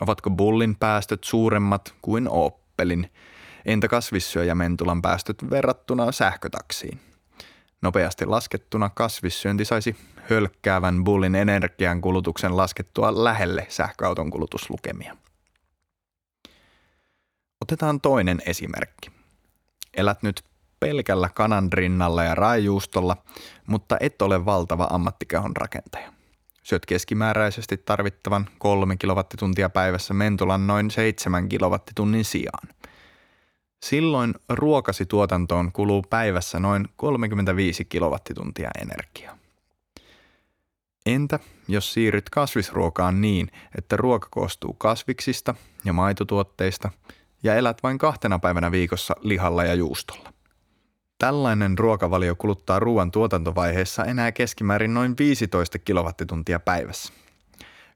Ovatko 0.00 0.30
bullin 0.30 0.76
päästöt 0.76 1.24
suuremmat 1.24 1.94
kuin 2.02 2.28
Opelin– 2.28 3.10
Entä 3.64 3.88
kasvissyöjämentulan 3.88 5.02
päästöt 5.02 5.50
verrattuna 5.50 6.12
sähkötaksiin? 6.12 7.00
Nopeasti 7.82 8.26
laskettuna 8.26 8.90
kasvissyönti 8.94 9.64
saisi 9.64 9.96
hölkkäävän 10.30 11.04
bullin 11.04 11.34
energian 11.34 12.00
kulutuksen 12.00 12.56
laskettua 12.56 13.24
lähelle 13.24 13.66
sähköauton 13.68 14.30
kulutuslukemia. 14.30 15.16
Otetaan 17.70 18.00
toinen 18.00 18.42
esimerkki. 18.46 19.10
Elät 19.96 20.22
nyt 20.22 20.44
pelkällä 20.80 21.28
kanan 21.34 21.72
rinnalla 21.72 22.24
ja 22.24 22.34
raijuustolla, 22.34 23.16
mutta 23.66 23.96
et 24.00 24.22
ole 24.22 24.44
valtava 24.44 24.88
ammattikehon 24.90 25.56
rakentaja. 25.56 26.12
Syöt 26.62 26.86
keskimääräisesti 26.86 27.76
tarvittavan 27.76 28.48
3 28.58 28.96
kilowattituntia 28.96 29.70
päivässä 29.70 30.14
mentulan 30.14 30.66
noin 30.66 30.90
7 30.90 31.48
kilowattitunnin 31.48 32.24
sijaan– 32.24 32.68
Silloin 33.84 34.34
ruokasi 34.48 35.06
tuotantoon 35.06 35.72
kuluu 35.72 36.02
päivässä 36.10 36.60
noin 36.60 36.88
35 36.96 37.84
kilowattituntia 37.84 38.70
energiaa. 38.82 39.38
Entä 41.06 41.38
jos 41.68 41.92
siirryt 41.92 42.30
kasvisruokaan 42.30 43.20
niin, 43.20 43.50
että 43.78 43.96
ruoka 43.96 44.28
koostuu 44.30 44.72
kasviksista 44.72 45.54
ja 45.84 45.92
maitotuotteista 45.92 46.90
ja 47.42 47.54
elät 47.54 47.82
vain 47.82 47.98
kahtena 47.98 48.38
päivänä 48.38 48.70
viikossa 48.70 49.14
lihalla 49.20 49.64
ja 49.64 49.74
juustolla? 49.74 50.32
Tällainen 51.18 51.78
ruokavalio 51.78 52.36
kuluttaa 52.36 52.78
ruoan 52.78 53.10
tuotantovaiheessa 53.10 54.04
enää 54.04 54.32
keskimäärin 54.32 54.94
noin 54.94 55.14
15 55.18 55.78
kilowattituntia 55.78 56.60
päivässä. 56.60 57.12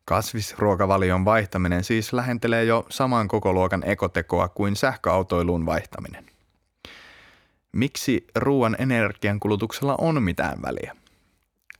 Kasvisruokavalion 0.04 1.24
vaihtaminen 1.24 1.84
siis 1.84 2.12
lähentelee 2.12 2.64
jo 2.64 2.86
saman 2.88 3.28
kokoluokan 3.28 3.82
ekotekoa 3.86 4.48
kuin 4.48 4.76
sähköautoiluun 4.76 5.66
vaihtaminen. 5.66 6.26
Miksi 7.72 8.26
ruoan 8.36 8.76
energiankulutuksella 8.78 9.94
on 9.98 10.22
mitään 10.22 10.62
väliä? 10.62 10.96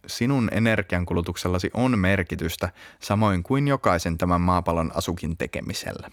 Sinun 0.07 0.49
energiankulutuksellasi 0.53 1.71
on 1.75 1.99
merkitystä 1.99 2.69
samoin 3.01 3.43
kuin 3.43 3.69
jokaisen 3.69 4.19
tämän 4.19 4.41
maapallon 4.41 4.91
asukin 4.95 5.37
tekemisellä. 5.37 6.11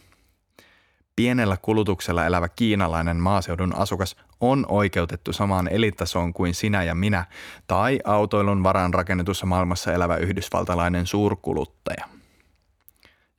Pienellä 1.15 1.57
kulutuksella 1.57 2.25
elävä 2.25 2.49
kiinalainen 2.49 3.17
maaseudun 3.17 3.75
asukas 3.75 4.15
on 4.39 4.65
oikeutettu 4.69 5.33
samaan 5.33 5.67
elitasoon 5.67 6.33
kuin 6.33 6.53
sinä 6.53 6.83
ja 6.83 6.95
minä 6.95 7.25
tai 7.67 7.99
autoilun 8.03 8.63
varaan 8.63 8.93
rakennetussa 8.93 9.45
maailmassa 9.45 9.93
elävä 9.93 10.15
yhdysvaltalainen 10.15 11.07
suurkuluttaja. 11.07 12.05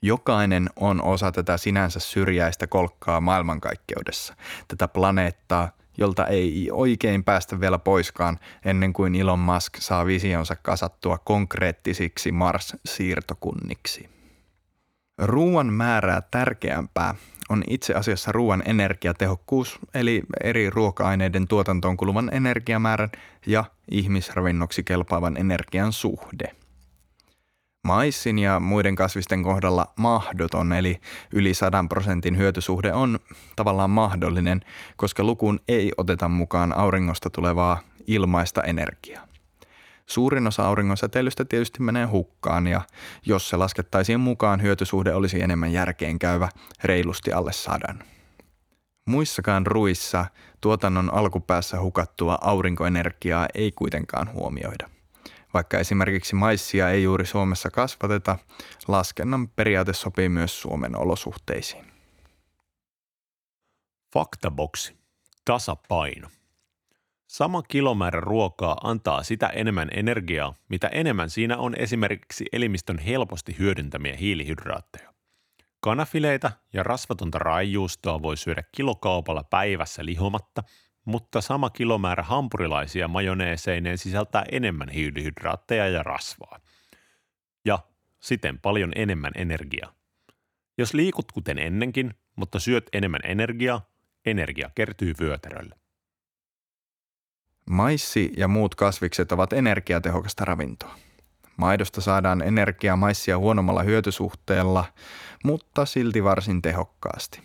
Jokainen 0.02 0.70
on 0.76 1.02
osa 1.02 1.32
tätä 1.32 1.56
sinänsä 1.56 2.00
syrjäistä 2.00 2.66
kolkkaa 2.66 3.20
maailmankaikkeudessa, 3.20 4.34
tätä 4.68 4.88
planeettaa, 4.88 5.70
jolta 5.98 6.26
ei 6.26 6.68
oikein 6.72 7.24
päästä 7.24 7.60
vielä 7.60 7.78
poiskaan 7.78 8.38
ennen 8.64 8.92
kuin 8.92 9.14
Elon 9.14 9.38
Musk 9.38 9.76
saa 9.78 10.06
visionsa 10.06 10.56
kasattua 10.56 11.18
konkreettisiksi 11.18 12.32
Mars-siirtokunniksi. 12.32 14.10
Ruuan 15.18 15.72
määrää 15.72 16.22
tärkeämpää 16.30 17.14
on 17.48 17.62
itse 17.68 17.94
asiassa 17.94 18.32
ruoan 18.32 18.62
energiatehokkuus, 18.66 19.78
eli 19.94 20.22
eri 20.42 20.70
ruoka-aineiden 20.70 21.48
tuotantoon 21.48 21.96
kuluvan 21.96 22.30
energiamäärän 22.32 23.10
ja 23.46 23.64
ihmisravinnoksi 23.90 24.82
kelpaavan 24.82 25.36
energian 25.36 25.92
suhde. 25.92 26.56
Maissin 27.84 28.38
ja 28.38 28.60
muiden 28.60 28.96
kasvisten 28.96 29.42
kohdalla 29.42 29.92
mahdoton, 29.96 30.72
eli 30.72 31.00
yli 31.32 31.54
100 31.54 31.84
prosentin 31.88 32.36
hyötysuhde 32.38 32.92
on 32.92 33.18
tavallaan 33.56 33.90
mahdollinen, 33.90 34.60
koska 34.96 35.24
lukuun 35.24 35.60
ei 35.68 35.92
oteta 35.96 36.28
mukaan 36.28 36.76
auringosta 36.76 37.30
tulevaa 37.30 37.80
ilmaista 38.06 38.62
energiaa. 38.62 39.31
Suurin 40.06 40.46
osa 40.46 40.66
auringon 40.66 40.96
säteilystä 40.96 41.44
tietysti 41.44 41.82
menee 41.82 42.06
hukkaan 42.06 42.66
ja 42.66 42.80
jos 43.26 43.48
se 43.48 43.56
laskettaisiin 43.56 44.20
mukaan, 44.20 44.62
hyötysuhde 44.62 45.14
olisi 45.14 45.42
enemmän 45.42 45.72
järkeen 45.72 46.18
käyvä 46.18 46.48
reilusti 46.84 47.32
alle 47.32 47.52
sadan. 47.52 48.02
Muissakaan 49.06 49.66
ruissa 49.66 50.26
tuotannon 50.60 51.14
alkupäässä 51.14 51.80
hukattua 51.80 52.38
aurinkoenergiaa 52.40 53.46
ei 53.54 53.72
kuitenkaan 53.72 54.32
huomioida. 54.32 54.88
Vaikka 55.54 55.78
esimerkiksi 55.78 56.34
maissia 56.34 56.90
ei 56.90 57.02
juuri 57.02 57.26
Suomessa 57.26 57.70
kasvateta, 57.70 58.38
laskennan 58.88 59.48
periaate 59.48 59.92
sopii 59.92 60.28
myös 60.28 60.60
Suomen 60.60 60.98
olosuhteisiin. 60.98 61.84
Faktaboksi. 64.14 64.96
Tasapaino. 65.44 66.28
Sama 67.32 67.62
kilomäärä 67.62 68.20
ruokaa 68.20 68.76
antaa 68.82 69.22
sitä 69.22 69.46
enemmän 69.46 69.88
energiaa, 69.92 70.54
mitä 70.68 70.88
enemmän 70.88 71.30
siinä 71.30 71.58
on 71.58 71.74
esimerkiksi 71.74 72.44
elimistön 72.52 72.98
helposti 72.98 73.56
hyödyntämiä 73.58 74.16
hiilihydraatteja. 74.16 75.14
Kanafileitä 75.80 76.52
ja 76.72 76.82
rasvatonta 76.82 77.38
raijuustoa 77.38 78.22
voi 78.22 78.36
syödä 78.36 78.62
kilokaupalla 78.72 79.44
päivässä 79.44 80.04
lihomatta, 80.04 80.62
mutta 81.04 81.40
sama 81.40 81.70
kilomäärä 81.70 82.22
hampurilaisia 82.22 83.08
majoneeseineen 83.08 83.98
sisältää 83.98 84.44
enemmän 84.52 84.88
hiilihydraatteja 84.88 85.88
ja 85.88 86.02
rasvaa. 86.02 86.60
Ja 87.64 87.78
siten 88.20 88.58
paljon 88.58 88.92
enemmän 88.94 89.32
energiaa. 89.36 89.94
Jos 90.78 90.94
liikut 90.94 91.32
kuten 91.32 91.58
ennenkin, 91.58 92.14
mutta 92.36 92.60
syöt 92.60 92.84
enemmän 92.92 93.20
energiaa, 93.24 93.90
energia 94.26 94.70
kertyy 94.74 95.14
vyötärölle. 95.20 95.81
Maissi 97.70 98.32
ja 98.36 98.48
muut 98.48 98.74
kasvikset 98.74 99.32
ovat 99.32 99.52
energiatehokasta 99.52 100.44
ravintoa. 100.44 100.94
Maidosta 101.56 102.00
saadaan 102.00 102.42
energiaa 102.42 102.96
maissia 102.96 103.38
huonommalla 103.38 103.82
hyötysuhteella, 103.82 104.84
mutta 105.44 105.84
silti 105.84 106.24
varsin 106.24 106.62
tehokkaasti. 106.62 107.40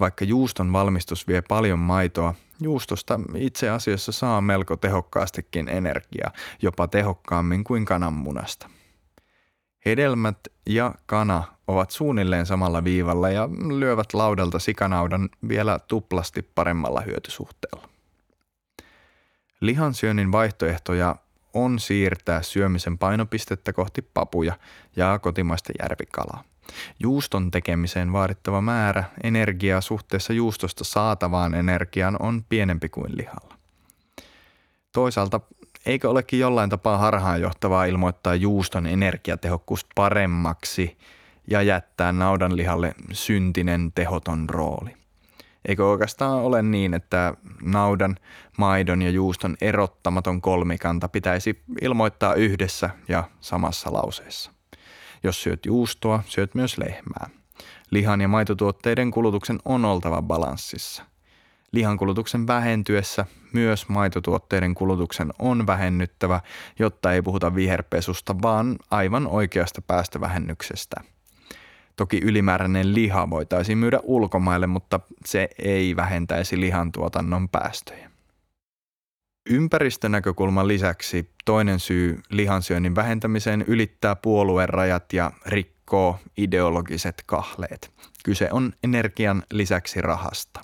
Vaikka 0.00 0.24
juuston 0.24 0.72
valmistus 0.72 1.28
vie 1.28 1.42
paljon 1.42 1.78
maitoa, 1.78 2.34
juustosta 2.60 3.20
itse 3.34 3.70
asiassa 3.70 4.12
saa 4.12 4.40
melko 4.40 4.76
tehokkaastikin 4.76 5.68
energiaa, 5.68 6.30
jopa 6.62 6.88
tehokkaammin 6.88 7.64
kuin 7.64 7.84
kananmunasta. 7.84 8.70
Hedelmät 9.86 10.38
ja 10.66 10.94
kana 11.06 11.42
ovat 11.66 11.90
suunnilleen 11.90 12.46
samalla 12.46 12.84
viivalla 12.84 13.30
ja 13.30 13.48
lyövät 13.78 14.14
laudalta 14.14 14.58
sikanaudan 14.58 15.28
vielä 15.48 15.78
tuplasti 15.78 16.42
paremmalla 16.54 17.00
hyötysuhteella. 17.00 17.93
Lihansyönnin 19.60 20.32
vaihtoehtoja 20.32 21.16
on 21.54 21.78
siirtää 21.78 22.42
syömisen 22.42 22.98
painopistettä 22.98 23.72
kohti 23.72 24.02
papuja 24.02 24.54
ja 24.96 25.18
kotimaista 25.18 25.72
järvikalaa. 25.82 26.44
Juuston 27.00 27.50
tekemiseen 27.50 28.12
vaadittava 28.12 28.60
määrä 28.60 29.04
energiaa 29.22 29.80
suhteessa 29.80 30.32
juustosta 30.32 30.84
saatavaan 30.84 31.54
energiaan 31.54 32.16
on 32.20 32.44
pienempi 32.48 32.88
kuin 32.88 33.16
lihalla. 33.16 33.54
Toisaalta 34.92 35.40
eikö 35.86 36.10
olekin 36.10 36.38
jollain 36.38 36.70
tapaa 36.70 36.98
harhaanjohtavaa 36.98 37.84
ilmoittaa 37.84 38.34
juuston 38.34 38.86
energiatehokkuus 38.86 39.86
paremmaksi 39.94 40.98
ja 41.50 41.62
jättää 41.62 42.12
naudanlihalle 42.12 42.94
syntinen 43.12 43.92
tehoton 43.94 44.48
rooli? 44.48 45.03
Eikö 45.68 45.86
oikeastaan 45.86 46.32
ole 46.32 46.62
niin, 46.62 46.94
että 46.94 47.34
naudan, 47.62 48.16
maidon 48.58 49.02
ja 49.02 49.10
juuston 49.10 49.56
erottamaton 49.60 50.40
kolmikanta 50.40 51.08
pitäisi 51.08 51.62
ilmoittaa 51.82 52.34
yhdessä 52.34 52.90
ja 53.08 53.24
samassa 53.40 53.92
lauseessa? 53.92 54.50
Jos 55.22 55.42
syöt 55.42 55.66
juustoa, 55.66 56.22
syöt 56.26 56.54
myös 56.54 56.78
lehmää. 56.78 57.30
Lihan 57.90 58.20
ja 58.20 58.28
maitotuotteiden 58.28 59.10
kulutuksen 59.10 59.58
on 59.64 59.84
oltava 59.84 60.22
balanssissa. 60.22 61.04
Lihan 61.72 61.96
kulutuksen 61.96 62.46
vähentyessä 62.46 63.26
myös 63.52 63.88
maitotuotteiden 63.88 64.74
kulutuksen 64.74 65.32
on 65.38 65.66
vähennyttävä, 65.66 66.40
jotta 66.78 67.12
ei 67.12 67.22
puhuta 67.22 67.54
viherpesusta, 67.54 68.42
vaan 68.42 68.76
aivan 68.90 69.26
oikeasta 69.26 69.82
päästövähennyksestä– 69.82 70.96
Toki 71.96 72.20
ylimääräinen 72.24 72.94
liha 72.94 73.30
voitaisiin 73.30 73.78
myydä 73.78 74.00
ulkomaille, 74.02 74.66
mutta 74.66 75.00
se 75.24 75.48
ei 75.58 75.96
vähentäisi 75.96 76.60
lihantuotannon 76.60 77.48
päästöjä. 77.48 78.10
Ympäristönäkökulman 79.50 80.68
lisäksi 80.68 81.30
toinen 81.44 81.80
syy 81.80 82.20
lihansyönnin 82.30 82.94
vähentämiseen 82.94 83.64
ylittää 83.68 84.16
puolueen 84.16 84.68
rajat 84.68 85.12
ja 85.12 85.30
rikkoo 85.46 86.18
ideologiset 86.36 87.22
kahleet. 87.26 87.90
Kyse 88.24 88.48
on 88.52 88.72
energian 88.84 89.42
lisäksi 89.52 90.00
rahasta. 90.00 90.60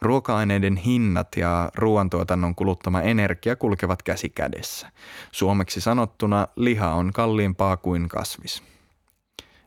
Ruoka-aineiden 0.00 0.76
hinnat 0.76 1.28
ja 1.36 1.70
ruoantuotannon 1.74 2.54
kuluttama 2.54 3.00
energia 3.00 3.56
kulkevat 3.56 4.02
käsi 4.02 4.28
kädessä. 4.28 4.92
Suomeksi 5.32 5.80
sanottuna 5.80 6.48
liha 6.56 6.94
on 6.94 7.12
kalliimpaa 7.12 7.76
kuin 7.76 8.08
kasvis. 8.08 8.71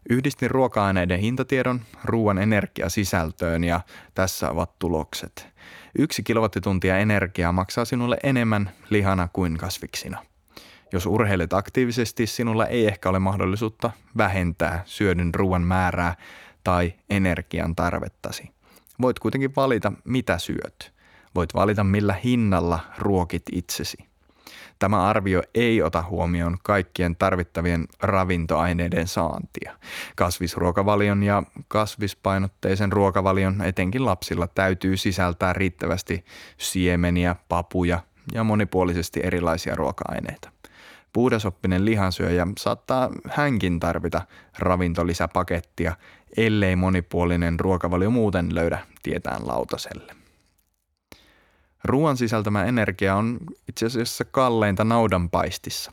Yhdistin 0.09 0.51
ruoka-aineiden 0.51 1.19
hintatiedon 1.19 1.81
ruoan 2.03 2.37
energiasisältöön 2.37 3.63
ja 3.63 3.81
tässä 4.13 4.49
ovat 4.49 4.79
tulokset. 4.79 5.47
Yksi 5.97 6.23
kilowattituntia 6.23 6.97
energiaa 6.97 7.51
maksaa 7.51 7.85
sinulle 7.85 8.17
enemmän 8.23 8.69
lihana 8.89 9.27
kuin 9.33 9.57
kasviksina. 9.57 10.25
Jos 10.91 11.05
urheilet 11.05 11.53
aktiivisesti, 11.53 12.27
sinulla 12.27 12.65
ei 12.65 12.87
ehkä 12.87 13.09
ole 13.09 13.19
mahdollisuutta 13.19 13.91
vähentää 14.17 14.83
syödyn 14.85 15.35
ruoan 15.35 15.61
määrää 15.61 16.15
tai 16.63 16.93
energian 17.09 17.75
tarvettasi. 17.75 18.49
Voit 19.01 19.19
kuitenkin 19.19 19.55
valita, 19.55 19.91
mitä 20.03 20.37
syöt. 20.37 20.93
Voit 21.35 21.53
valita, 21.53 21.83
millä 21.83 22.13
hinnalla 22.13 22.79
ruokit 22.97 23.43
itsesi. 23.51 23.97
Tämä 24.79 25.03
arvio 25.03 25.41
ei 25.55 25.81
ota 25.81 26.01
huomioon 26.01 26.57
kaikkien 26.63 27.15
tarvittavien 27.15 27.85
ravintoaineiden 28.01 29.07
saantia. 29.07 29.77
Kasvisruokavalion 30.15 31.23
ja 31.23 31.43
kasvispainotteisen 31.67 32.91
ruokavalion 32.91 33.61
etenkin 33.61 34.05
lapsilla 34.05 34.47
täytyy 34.47 34.97
sisältää 34.97 35.53
riittävästi 35.53 36.25
siemeniä, 36.57 37.35
papuja 37.49 37.99
ja 38.33 38.43
monipuolisesti 38.43 39.19
erilaisia 39.23 39.75
ruoka-aineita. 39.75 40.49
Puhdasoppinen 41.13 41.85
lihansyöjä 41.85 42.47
saattaa 42.57 43.09
hänkin 43.29 43.79
tarvita 43.79 44.21
ravintolisäpakettia, 44.59 45.95
ellei 46.37 46.75
monipuolinen 46.75 47.59
ruokavalio 47.59 48.09
muuten 48.09 48.55
löydä 48.55 48.79
tietään 49.03 49.47
lautaselle. 49.47 50.24
Ruoan 51.85 52.17
sisältämä 52.17 52.65
energia 52.65 53.15
on 53.15 53.39
itse 53.69 53.85
asiassa 53.85 54.25
kalleinta 54.25 54.83
naudanpaistissa. 54.83 55.91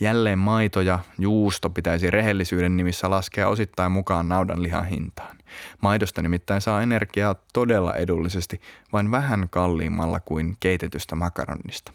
Jälleen 0.00 0.38
maito 0.38 0.80
ja 0.80 0.98
juusto 1.18 1.70
pitäisi 1.70 2.10
rehellisyyden 2.10 2.76
nimissä 2.76 3.10
laskea 3.10 3.48
osittain 3.48 3.92
mukaan 3.92 4.28
naudanlihan 4.28 4.86
hintaan. 4.86 5.36
Maidosta 5.82 6.22
nimittäin 6.22 6.60
saa 6.60 6.82
energiaa 6.82 7.34
todella 7.52 7.94
edullisesti, 7.94 8.60
vain 8.92 9.10
vähän 9.10 9.48
kalliimmalla 9.50 10.20
kuin 10.20 10.56
keitetystä 10.60 11.14
makaronista. 11.14 11.92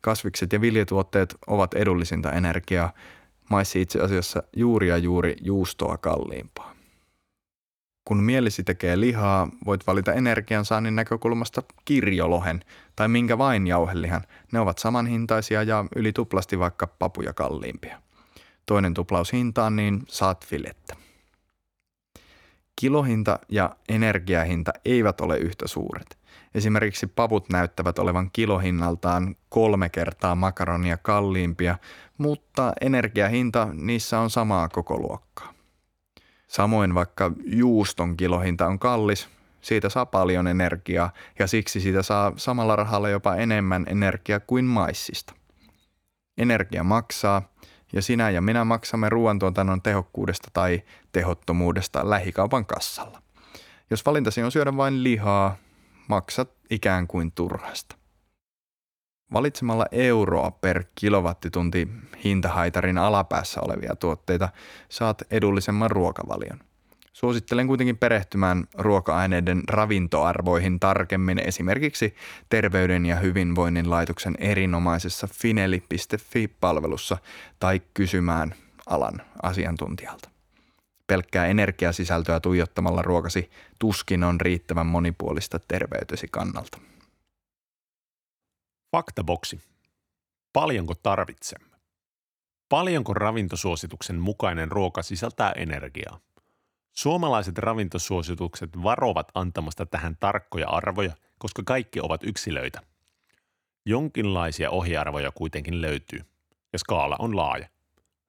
Kasvikset 0.00 0.52
ja 0.52 0.60
viljatuotteet 0.60 1.34
ovat 1.46 1.74
edullisinta 1.74 2.32
energiaa, 2.32 2.92
maissi 3.50 3.80
itse 3.80 4.00
asiassa 4.00 4.42
juuri 4.56 4.88
ja 4.88 4.96
juuri 4.96 5.36
juustoa 5.40 5.98
kalliimpaa. 5.98 6.75
Kun 8.06 8.22
mielisi 8.22 8.64
tekee 8.64 9.00
lihaa, 9.00 9.48
voit 9.66 9.86
valita 9.86 10.12
energiansaannin 10.12 10.96
näkökulmasta 10.96 11.62
kirjolohen 11.84 12.64
tai 12.96 13.08
minkä 13.08 13.38
vain 13.38 13.66
jauhelihan. 13.66 14.22
Ne 14.52 14.60
ovat 14.60 14.78
samanhintaisia 14.78 15.62
ja 15.62 15.84
yli 15.96 16.12
tuplasti 16.12 16.58
vaikka 16.58 16.86
papuja 16.86 17.32
kalliimpia. 17.32 18.02
Toinen 18.66 18.94
tuplaus 18.94 19.32
hintaan, 19.32 19.76
niin 19.76 20.02
saat 20.08 20.46
filettä. 20.46 20.96
Kilohinta 22.80 23.38
ja 23.48 23.76
energiahinta 23.88 24.72
eivät 24.84 25.20
ole 25.20 25.38
yhtä 25.38 25.68
suuret. 25.68 26.18
Esimerkiksi 26.54 27.06
pavut 27.06 27.48
näyttävät 27.48 27.98
olevan 27.98 28.30
kilohinnaltaan 28.32 29.36
kolme 29.48 29.88
kertaa 29.88 30.34
makaronia 30.34 30.96
kalliimpia, 30.96 31.78
mutta 32.18 32.72
energiahinta 32.80 33.68
niissä 33.72 34.20
on 34.20 34.30
samaa 34.30 34.68
koko 34.68 34.98
luokkaa. 34.98 35.55
Samoin 36.46 36.94
vaikka 36.94 37.32
juuston 37.44 38.16
kilohinta 38.16 38.66
on 38.66 38.78
kallis, 38.78 39.28
siitä 39.60 39.88
saa 39.88 40.06
paljon 40.06 40.46
energiaa 40.46 41.12
ja 41.38 41.46
siksi 41.46 41.80
siitä 41.80 42.02
saa 42.02 42.32
samalla 42.36 42.76
rahalla 42.76 43.08
jopa 43.08 43.34
enemmän 43.34 43.86
energiaa 43.88 44.40
kuin 44.40 44.64
maissista. 44.64 45.34
Energia 46.38 46.84
maksaa 46.84 47.42
ja 47.92 48.02
sinä 48.02 48.30
ja 48.30 48.42
minä 48.42 48.64
maksamme 48.64 49.08
ruoantuotannon 49.08 49.82
tehokkuudesta 49.82 50.48
tai 50.52 50.82
tehottomuudesta 51.12 52.10
lähikaupan 52.10 52.66
kassalla. 52.66 53.22
Jos 53.90 54.06
valintasi 54.06 54.42
on 54.42 54.52
syödä 54.52 54.76
vain 54.76 55.02
lihaa, 55.02 55.56
maksat 56.08 56.50
ikään 56.70 57.06
kuin 57.06 57.32
turhasta. 57.32 57.96
Valitsemalla 59.32 59.86
euroa 59.92 60.50
per 60.50 60.84
kilowattitunti 60.94 61.88
hintahaitarin 62.24 62.98
alapäässä 62.98 63.60
olevia 63.60 63.96
tuotteita 63.96 64.48
saat 64.88 65.22
edullisemman 65.30 65.90
ruokavalion. 65.90 66.60
Suosittelen 67.12 67.66
kuitenkin 67.66 67.96
perehtymään 67.96 68.64
ruoka-aineiden 68.74 69.62
ravintoarvoihin 69.68 70.80
tarkemmin 70.80 71.38
esimerkiksi 71.38 72.14
Terveyden 72.48 73.06
ja 73.06 73.16
hyvinvoinnin 73.16 73.90
laitoksen 73.90 74.34
erinomaisessa 74.38 75.28
fineli.fi-palvelussa 75.32 77.18
tai 77.58 77.80
kysymään 77.94 78.54
alan 78.86 79.22
asiantuntijalta. 79.42 80.28
Pelkkää 81.06 81.46
energiasisältöä 81.46 82.40
tuijottamalla 82.40 83.02
ruokasi 83.02 83.50
tuskin 83.78 84.24
on 84.24 84.40
riittävän 84.40 84.86
monipuolista 84.86 85.60
terveytesi 85.68 86.28
kannalta. 86.30 86.78
Faktaboksi. 88.90 89.60
Paljonko 90.52 90.94
tarvitsemme? 90.94 91.76
Paljonko 92.68 93.14
ravintosuosituksen 93.14 94.16
mukainen 94.18 94.72
ruoka 94.72 95.02
sisältää 95.02 95.52
energiaa? 95.52 96.20
Suomalaiset 96.92 97.58
ravintosuositukset 97.58 98.70
varovat 98.82 99.32
antamasta 99.34 99.86
tähän 99.86 100.16
tarkkoja 100.20 100.68
arvoja, 100.68 101.12
koska 101.38 101.62
kaikki 101.66 102.00
ovat 102.00 102.24
yksilöitä. 102.24 102.80
Jonkinlaisia 103.86 104.70
ohjearvoja 104.70 105.30
kuitenkin 105.30 105.82
löytyy, 105.82 106.20
ja 106.72 106.78
skaala 106.78 107.16
on 107.18 107.36
laaja. 107.36 107.68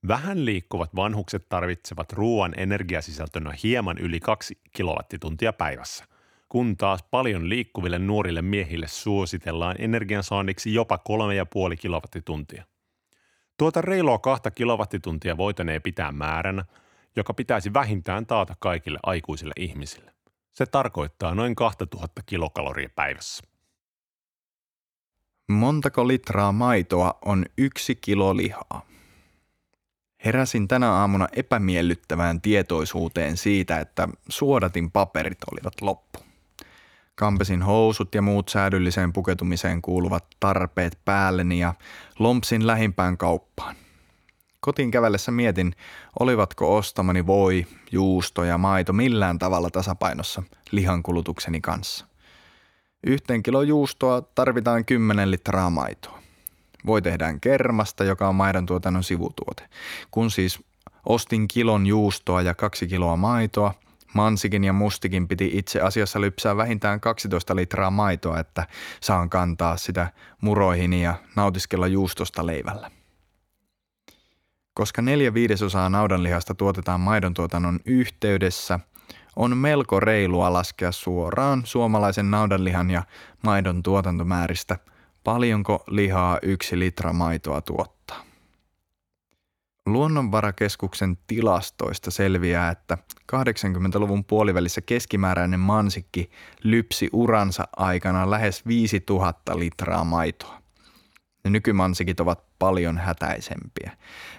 Vähän 0.08 0.46
liikkuvat 0.46 0.96
vanhukset 0.96 1.50
tarvitsevat 1.50 2.14
ruoan 2.14 2.54
energiasisältönä 2.58 3.54
hieman 3.64 3.98
yli 3.98 4.20
2 4.20 4.62
kilowattituntia 4.72 5.54
päivässä, 5.54 6.06
kun 6.50 6.78
taas 6.78 7.04
paljon 7.12 7.50
liikkuville 7.50 8.00
nuorille 8.00 8.42
miehille 8.42 8.88
suositellaan 8.88 9.76
energiansaanniksi 9.80 10.74
jopa 10.74 11.00
3,5 11.72 11.76
kilowattituntia. 11.80 12.64
Tuota 13.58 13.82
reilua 13.82 14.20
kahta 14.20 14.52
kilowattituntia 14.52 15.38
voitaneen 15.38 15.82
pitää 15.82 16.12
määränä, 16.12 16.66
joka 17.16 17.34
pitäisi 17.34 17.74
vähintään 17.74 18.26
taata 18.26 18.56
kaikille 18.60 19.00
aikuisille 19.04 19.54
ihmisille. 19.58 20.14
Se 20.54 20.66
tarkoittaa 20.66 21.36
noin 21.36 21.56
2000 21.56 22.22
kilokaloria 22.26 22.90
päivässä. 22.96 23.44
Montako 25.50 26.08
litraa 26.08 26.52
maitoa 26.52 27.18
on 27.26 27.46
yksi 27.58 27.96
kilo 27.96 28.38
lihaa? 28.38 28.86
Heräsin 30.26 30.68
tänä 30.68 30.92
aamuna 30.92 31.28
epämiellyttävään 31.32 32.42
tietoisuuteen 32.42 33.38
siitä, 33.38 33.80
että 33.80 34.08
suodatin 34.30 34.92
paperit 34.92 35.38
olivat 35.52 35.82
loppu. 35.82 36.27
Kampesin 37.20 37.62
housut 37.62 38.16
ja 38.16 38.22
muut 38.22 38.50
säädylliseen 38.50 39.14
pukeutumiseen 39.14 39.82
kuuluvat 39.82 40.26
tarpeet 40.40 41.00
päälleni 41.06 41.60
ja 41.60 41.74
lompsin 42.20 42.68
lähimpään 42.68 43.18
kauppaan. 43.18 43.76
Kotiin 44.60 44.92
kävellessä 44.92 45.32
mietin, 45.32 45.76
olivatko 46.20 46.78
ostamani 46.78 47.28
voi, 47.28 47.66
juusto 47.92 48.44
ja 48.44 48.58
maito 48.58 48.94
millään 48.94 49.40
tavalla 49.40 49.70
tasapainossa 49.70 50.44
lihankulutukseni 50.72 51.62
kanssa. 51.62 52.06
Yhteen 53.04 53.44
kilo 53.44 53.62
juustoa 53.62 54.22
tarvitaan 54.22 54.86
10 54.86 55.32
litraa 55.32 55.70
maitoa. 55.70 56.20
Voi 56.86 57.02
tehdään 57.02 57.40
kermasta, 57.42 58.04
joka 58.04 58.28
on 58.28 58.36
maidon 58.36 58.66
tuotannon 58.66 59.04
sivutuote. 59.04 59.70
Kun 60.12 60.32
siis 60.32 60.60
ostin 61.06 61.48
kilon 61.48 61.88
juustoa 61.88 62.42
ja 62.42 62.54
kaksi 62.54 62.88
kiloa 62.88 63.16
maitoa, 63.16 63.74
Mansikin 64.14 64.64
ja 64.64 64.74
Mustikin 64.74 65.28
piti 65.28 65.52
itse 65.54 65.82
asiassa 65.82 66.22
lypsää 66.22 66.58
vähintään 66.58 67.00
12 67.00 67.56
litraa 67.56 67.92
maitoa, 67.92 68.40
että 68.40 68.68
saan 69.02 69.30
kantaa 69.30 69.78
sitä 69.78 70.12
muroihini 70.42 71.04
ja 71.04 71.16
nautiskella 71.36 71.88
juustosta 71.88 72.46
leivällä. 72.46 72.92
Koska 74.74 75.02
neljä 75.02 75.34
viidesosaa 75.34 75.90
naudanlihasta 75.90 76.56
tuotetaan 76.56 77.00
maidon 77.00 77.34
tuotannon 77.34 77.80
yhteydessä, 77.86 78.80
on 79.36 79.58
melko 79.58 80.00
reilua 80.00 80.54
laskea 80.54 80.92
suoraan 80.92 81.62
suomalaisen 81.66 82.32
naudanlihan 82.32 82.92
ja 82.92 83.04
maidon 83.44 83.84
tuotantomääristä, 83.84 84.78
paljonko 85.24 85.84
lihaa 85.88 86.40
yksi 86.42 86.80
litra 86.80 87.14
maitoa 87.14 87.62
tuottaa. 87.62 88.27
Luonnonvarakeskuksen 89.88 91.18
tilastoista 91.28 92.12
selviää, 92.12 92.72
että 92.72 92.98
80-luvun 93.32 94.26
puolivälissä 94.26 94.82
keskimääräinen 94.82 95.60
mansikki 95.60 96.32
lypsi 96.64 97.10
uransa 97.14 97.68
aikana 97.78 98.30
lähes 98.30 98.66
5000 98.66 99.60
litraa 99.60 100.04
maitoa. 100.04 100.62
Ne 101.44 101.50
nykymansikit 101.50 102.20
ovat 102.20 102.44
paljon 102.60 102.98
hätäisempiä. 102.98 103.92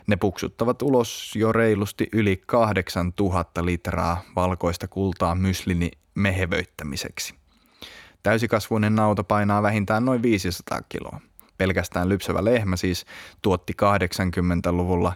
Ne 0.07 0.16
puksuttavat 0.16 0.82
ulos 0.82 1.32
jo 1.36 1.53
reilusti 1.53 2.09
yli 2.12 2.42
8000 2.46 3.64
litraa 3.64 4.22
valkoista 4.36 4.88
kultaa 4.88 5.34
myslini 5.34 5.90
mehevöittämiseksi. 6.14 7.34
Täysikasvuinen 8.22 8.94
nauta 8.94 9.24
painaa 9.24 9.62
vähintään 9.62 10.05
noin 10.05 10.22
500 10.22 10.82
kiloa. 10.88 11.20
Pelkästään 11.59 12.09
lypsävä 12.09 12.44
lehmä 12.44 12.76
siis 12.76 13.07
tuotti 13.42 13.72
80-luvulla 13.82 15.12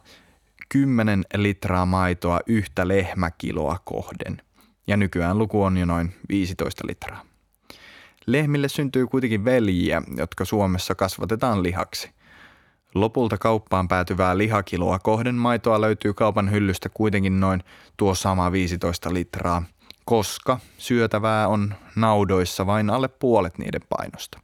10 0.73 1.25
litraa 1.37 1.87
maitoa 1.87 2.41
yhtä 2.47 2.89
lehmäkiloa 2.89 3.79
kohden. 3.85 4.43
Ja 4.87 4.97
nykyään 4.97 5.39
luku 5.39 5.62
on 5.62 5.77
jo 5.77 5.87
noin 5.87 6.14
15 6.29 6.85
litraa. 6.89 7.25
Lehmille 8.27 8.68
syntyy 8.68 9.07
kuitenkin 9.07 9.45
veljiä, 9.45 10.03
jotka 10.16 10.45
Suomessa 10.45 10.95
kasvatetaan 10.95 11.62
lihaksi. 11.62 12.11
Lopulta 12.95 13.39
kauppaan 13.39 13.89
päätyvää 13.89 14.39
lihakiloa 14.39 14.99
kohden 14.99 15.35
maitoa 15.35 15.81
löytyy 15.81 16.14
kaupan 16.14 16.51
hyllystä 16.51 16.89
kuitenkin 16.89 17.41
noin 17.41 17.64
tuo 17.97 18.14
sama 18.14 18.53
15 18.53 19.14
litraa, 19.14 19.62
koska 20.05 20.59
syötävää 20.79 21.49
on 21.49 21.75
naudoissa 21.97 22.66
vain 22.66 22.91
alle 22.91 23.09
puolet 23.09 23.59
niiden 23.59 23.83
painosta. 23.89 24.41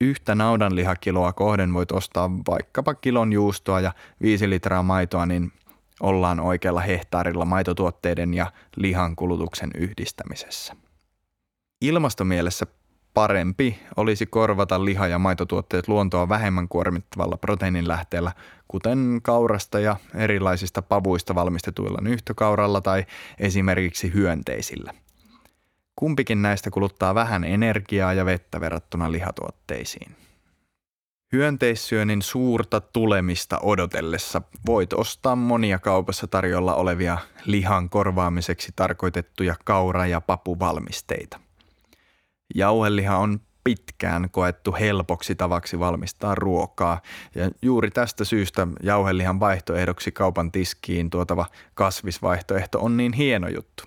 Yhtä 0.00 0.34
naudanlihakiloa 0.34 1.32
kohden 1.32 1.74
voit 1.74 1.92
ostaa 1.92 2.30
vaikkapa 2.48 2.94
kilon 2.94 3.32
juustoa 3.32 3.80
ja 3.80 3.92
5 4.22 4.50
litraa 4.50 4.82
maitoa, 4.82 5.26
niin 5.26 5.52
ollaan 6.00 6.40
oikealla 6.40 6.80
hehtaarilla 6.80 7.44
maitotuotteiden 7.44 8.34
ja 8.34 8.52
lihan 8.76 9.16
kulutuksen 9.16 9.70
yhdistämisessä. 9.74 10.76
Ilmastomielessä 11.80 12.66
parempi 13.14 13.78
olisi 13.96 14.26
korvata 14.26 14.84
liha- 14.84 15.06
ja 15.06 15.18
maitotuotteet 15.18 15.88
luontoa 15.88 16.28
vähemmän 16.28 16.68
kuormittavalla 16.68 17.36
proteiininlähteellä, 17.36 18.32
kuten 18.68 19.20
kaurasta 19.22 19.80
ja 19.80 19.96
erilaisista 20.14 20.82
pavuista 20.82 21.34
valmistetuilla 21.34 21.98
nyhtökauralla 22.02 22.80
tai 22.80 23.04
esimerkiksi 23.38 24.14
hyönteisillä. 24.14 24.94
Kumpikin 25.96 26.42
näistä 26.42 26.70
kuluttaa 26.70 27.14
vähän 27.14 27.44
energiaa 27.44 28.12
ja 28.12 28.24
vettä 28.24 28.60
verrattuna 28.60 29.12
lihatuotteisiin. 29.12 30.16
Hyönteissyönnin 31.32 32.22
suurta 32.22 32.80
tulemista 32.80 33.58
odotellessa 33.62 34.42
voit 34.66 34.92
ostaa 34.92 35.36
monia 35.36 35.78
kaupassa 35.78 36.26
tarjolla 36.26 36.74
olevia 36.74 37.18
lihan 37.44 37.90
korvaamiseksi 37.90 38.72
tarkoitettuja 38.76 39.54
kaura- 39.64 40.06
ja 40.06 40.20
papuvalmisteita. 40.20 41.40
Jauheliha 42.54 43.16
on 43.16 43.40
pitkään 43.64 44.30
koettu 44.30 44.74
helpoksi 44.80 45.34
tavaksi 45.34 45.78
valmistaa 45.78 46.34
ruokaa 46.34 47.00
ja 47.34 47.50
juuri 47.62 47.90
tästä 47.90 48.24
syystä 48.24 48.66
jauhelihan 48.82 49.40
vaihtoehdoksi 49.40 50.12
kaupan 50.12 50.52
tiskiin 50.52 51.10
tuotava 51.10 51.46
kasvisvaihtoehto 51.74 52.80
on 52.80 52.96
niin 52.96 53.12
hieno 53.12 53.48
juttu. 53.48 53.84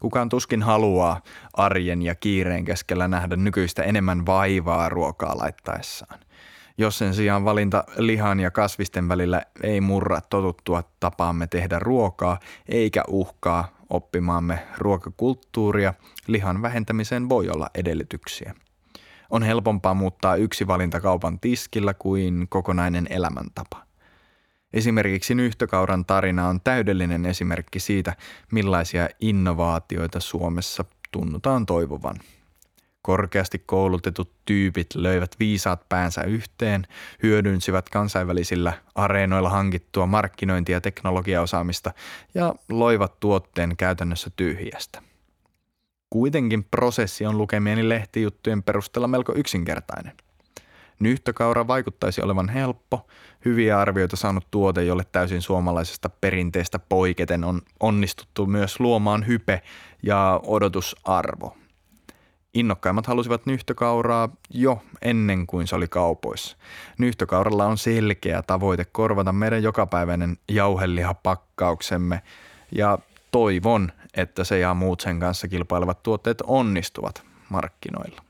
Kukaan 0.00 0.28
tuskin 0.28 0.62
haluaa 0.62 1.20
arjen 1.54 2.02
ja 2.02 2.14
kiireen 2.14 2.64
keskellä 2.64 3.08
nähdä 3.08 3.36
nykyistä 3.36 3.82
enemmän 3.82 4.26
vaivaa 4.26 4.88
ruokaa 4.88 5.38
laittaessaan. 5.38 6.20
Jos 6.78 6.98
sen 6.98 7.14
sijaan 7.14 7.44
valinta 7.44 7.84
lihan 7.96 8.40
ja 8.40 8.50
kasvisten 8.50 9.08
välillä 9.08 9.42
ei 9.62 9.80
murra 9.80 10.20
totuttua 10.20 10.82
tapaamme 11.00 11.46
tehdä 11.46 11.78
ruokaa 11.78 12.38
eikä 12.68 13.02
uhkaa 13.08 13.68
oppimaamme 13.90 14.58
ruokakulttuuria, 14.78 15.94
lihan 16.26 16.62
vähentämiseen 16.62 17.28
voi 17.28 17.48
olla 17.48 17.70
edellytyksiä. 17.74 18.54
On 19.30 19.42
helpompaa 19.42 19.94
muuttaa 19.94 20.36
yksi 20.36 20.66
valinta 20.66 21.00
kaupan 21.00 21.40
tiskillä 21.40 21.94
kuin 21.94 22.46
kokonainen 22.48 23.06
elämäntapa. 23.10 23.87
Esimerkiksi 24.72 25.34
nyhtökauran 25.34 26.04
tarina 26.04 26.48
on 26.48 26.60
täydellinen 26.60 27.26
esimerkki 27.26 27.80
siitä, 27.80 28.16
millaisia 28.52 29.08
innovaatioita 29.20 30.20
Suomessa 30.20 30.84
tunnutaan 31.12 31.66
toivovan. 31.66 32.16
Korkeasti 33.02 33.62
koulutetut 33.66 34.32
tyypit 34.44 34.86
löivät 34.94 35.36
viisaat 35.40 35.88
päänsä 35.88 36.22
yhteen, 36.22 36.86
hyödynsivät 37.22 37.88
kansainvälisillä 37.88 38.72
areenoilla 38.94 39.50
hankittua 39.50 40.06
markkinointia 40.06 40.76
ja 40.76 40.80
teknologiaosaamista 40.80 41.92
ja 42.34 42.54
loivat 42.68 43.20
tuotteen 43.20 43.76
käytännössä 43.76 44.30
tyhjästä. 44.36 45.02
Kuitenkin 46.10 46.64
prosessi 46.64 47.26
on 47.26 47.38
lukemieni 47.38 47.88
lehtijuttujen 47.88 48.62
perusteella 48.62 49.08
melko 49.08 49.32
yksinkertainen– 49.36 50.12
Nyhtökaura 50.98 51.66
vaikuttaisi 51.66 52.22
olevan 52.22 52.48
helppo, 52.48 53.06
hyviä 53.44 53.80
arvioita 53.80 54.16
saanut 54.16 54.46
tuote, 54.50 54.84
jolle 54.84 55.04
täysin 55.12 55.42
suomalaisesta 55.42 56.08
perinteestä 56.08 56.78
poiketen 56.78 57.44
on 57.44 57.60
onnistuttu 57.80 58.46
myös 58.46 58.80
luomaan 58.80 59.26
hype 59.26 59.62
ja 60.02 60.40
odotusarvo. 60.46 61.56
Innokkaimmat 62.54 63.06
halusivat 63.06 63.46
nyhtökauraa 63.46 64.28
jo 64.50 64.82
ennen 65.02 65.46
kuin 65.46 65.66
se 65.66 65.76
oli 65.76 65.88
kaupoissa. 65.88 66.56
Nyhtökauralla 66.98 67.66
on 67.66 67.78
selkeä 67.78 68.42
tavoite 68.42 68.84
korvata 68.84 69.32
meidän 69.32 69.62
jokapäiväinen 69.62 70.36
jauhelihapakkauksemme 70.48 72.22
ja 72.72 72.98
toivon, 73.30 73.92
että 74.14 74.44
se 74.44 74.58
ja 74.58 74.74
muut 74.74 75.00
sen 75.00 75.20
kanssa 75.20 75.48
kilpailevat 75.48 76.02
tuotteet 76.02 76.42
onnistuvat 76.46 77.22
markkinoilla. 77.48 78.27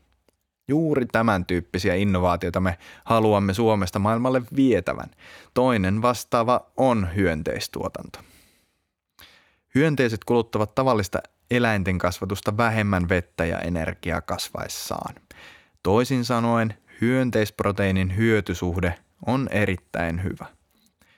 Juuri 0.68 1.06
tämän 1.06 1.46
tyyppisiä 1.46 1.94
innovaatioita 1.94 2.60
me 2.60 2.78
haluamme 3.04 3.54
Suomesta 3.54 3.98
maailmalle 3.98 4.42
vietävän. 4.56 5.10
Toinen 5.54 6.02
vastaava 6.02 6.60
on 6.76 7.08
hyönteistuotanto. 7.16 8.18
Hyönteiset 9.74 10.24
kuluttavat 10.24 10.74
tavallista 10.74 11.18
eläinten 11.50 11.98
kasvatusta 11.98 12.56
vähemmän 12.56 13.08
vettä 13.08 13.44
ja 13.44 13.58
energiaa 13.58 14.20
kasvaessaan. 14.20 15.14
Toisin 15.82 16.24
sanoen 16.24 16.74
hyönteisproteiinin 17.00 18.16
hyötysuhde 18.16 18.94
on 19.26 19.48
erittäin 19.50 20.22
hyvä. 20.22 20.46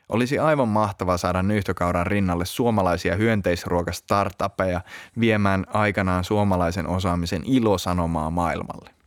Olisi 0.08 0.38
aivan 0.38 0.68
mahtavaa 0.68 1.16
saada 1.16 1.42
nyhtökauran 1.42 2.06
rinnalle 2.06 2.44
suomalaisia 2.44 3.16
hyönteisruokastartupeja 3.16 4.80
viemään 5.20 5.66
aikanaan 5.68 6.24
suomalaisen 6.24 6.86
osaamisen 6.86 7.42
ilosanomaa 7.44 8.30
maailmalle. 8.30 8.99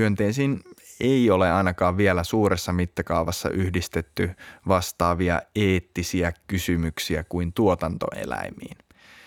Hyönteisiin 0.00 0.60
ei 1.00 1.30
ole 1.30 1.52
ainakaan 1.52 1.96
vielä 1.96 2.24
suuressa 2.24 2.72
mittakaavassa 2.72 3.50
yhdistetty 3.50 4.30
vastaavia 4.68 5.42
eettisiä 5.54 6.32
kysymyksiä 6.46 7.24
kuin 7.28 7.52
tuotantoeläimiin. 7.52 8.76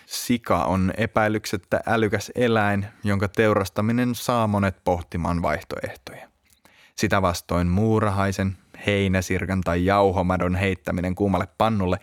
Sika 0.06 0.64
on 0.64 0.92
epäilyksettä 0.96 1.80
älykäs 1.86 2.32
eläin, 2.34 2.86
jonka 3.04 3.28
teurastaminen 3.28 4.14
saa 4.14 4.46
monet 4.46 4.76
pohtimaan 4.84 5.42
vaihtoehtoja. 5.42 6.28
Sitä 6.96 7.22
vastoin 7.22 7.66
muurahaisen, 7.66 8.56
heinäsirkan 8.86 9.60
tai 9.60 9.84
jauhomadon 9.84 10.54
heittäminen 10.54 11.14
kuumalle 11.14 11.48
pannulle 11.58 11.98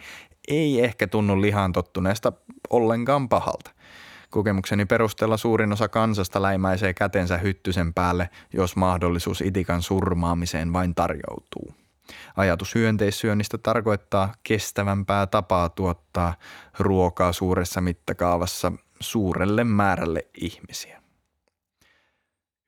ei 0.48 0.84
ehkä 0.84 1.08
tunnu 1.08 1.42
lihaan 1.42 1.72
tottuneesta 1.72 2.34
ollenkaan 2.70 3.30
pahalta. 3.30 3.72
Kokemukseni 4.32 4.86
perusteella 4.86 5.38
suurin 5.38 5.74
osa 5.74 5.88
kansasta 5.88 6.42
läimäisee 6.42 6.94
kätensä 6.94 7.38
hyttysen 7.38 7.94
päälle, 7.94 8.30
jos 8.54 8.76
mahdollisuus 8.76 9.42
itikan 9.42 9.82
surmaamiseen 9.82 10.74
vain 10.74 10.96
tarjoutuu. 10.96 11.74
Ajatus 12.38 12.76
hyönteissyönnistä 12.76 13.58
tarkoittaa 13.58 14.34
kestävämpää 14.44 15.28
tapaa 15.28 15.70
tuottaa 15.70 16.34
ruokaa 16.80 17.34
suuressa 17.34 17.82
mittakaavassa 17.82 18.72
suurelle 19.00 19.64
määrälle 19.64 20.26
ihmisiä. 20.42 21.02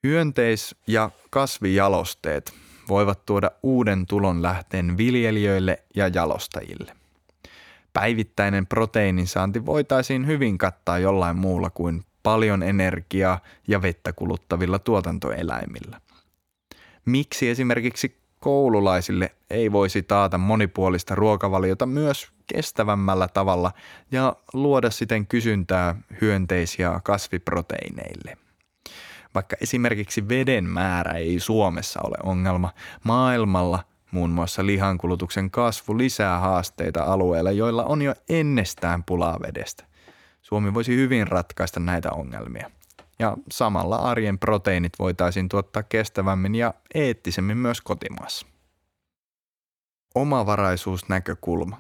Hyönteis- 0.04 0.76
ja 0.88 1.10
kasvijalosteet 1.30 2.54
voivat 2.90 3.26
tuoda 3.26 3.52
uuden 3.64 4.06
tulon 4.06 4.42
lähteen 4.42 4.98
viljelijöille 4.98 5.84
ja 5.96 6.08
jalostajille. 6.08 7.03
Päivittäinen 7.94 8.68
proteiinin 8.68 9.28
saanti 9.28 9.66
voitaisiin 9.66 10.28
hyvin 10.28 10.58
kattaa 10.58 11.00
jollain 11.00 11.38
muulla 11.38 11.70
kuin 11.70 12.06
paljon 12.24 12.64
energiaa 12.64 13.40
ja 13.68 13.82
vettä 13.82 14.14
kuluttavilla 14.14 14.80
tuotantoeläimillä. 14.80 16.02
Miksi 17.06 17.50
esimerkiksi 17.50 18.18
koululaisille 18.40 19.32
ei 19.50 19.72
voisi 19.72 20.04
taata 20.04 20.38
monipuolista 20.38 21.16
ruokavaliota 21.16 21.86
myös 21.86 22.28
kestävämmällä 22.48 23.28
tavalla 23.28 23.72
ja 24.12 24.36
luoda 24.54 24.92
siten 24.92 25.28
kysyntää 25.28 25.96
hyönteis- 26.22 26.80
ja 26.80 27.00
kasviproteiineille? 27.04 28.38
Vaikka 29.36 29.56
esimerkiksi 29.62 30.30
veden 30.30 30.64
määrä 30.64 31.12
ei 31.12 31.40
Suomessa 31.40 32.00
ole 32.04 32.18
ongelma, 32.24 32.70
maailmalla 33.04 33.84
muun 34.14 34.30
muassa 34.30 34.66
lihankulutuksen 34.66 35.52
kasvu 35.52 35.98
lisää 35.98 36.40
haasteita 36.40 37.04
alueilla, 37.04 37.52
joilla 37.52 37.84
on 37.84 38.02
jo 38.02 38.16
ennestään 38.30 39.04
pulaa 39.04 39.40
vedestä. 39.42 39.84
Suomi 40.42 40.74
voisi 40.74 40.96
hyvin 40.96 41.28
ratkaista 41.28 41.80
näitä 41.80 42.12
ongelmia. 42.12 42.72
Ja 43.20 43.38
samalla 43.52 43.96
arjen 43.96 44.40
proteiinit 44.40 44.94
voitaisiin 45.00 45.50
tuottaa 45.50 45.84
kestävämmin 45.84 46.56
ja 46.56 46.74
eettisemmin 46.94 47.58
myös 47.58 47.82
kotimaassa. 47.82 48.46
Omavaraisuusnäkökulma. 50.16 51.80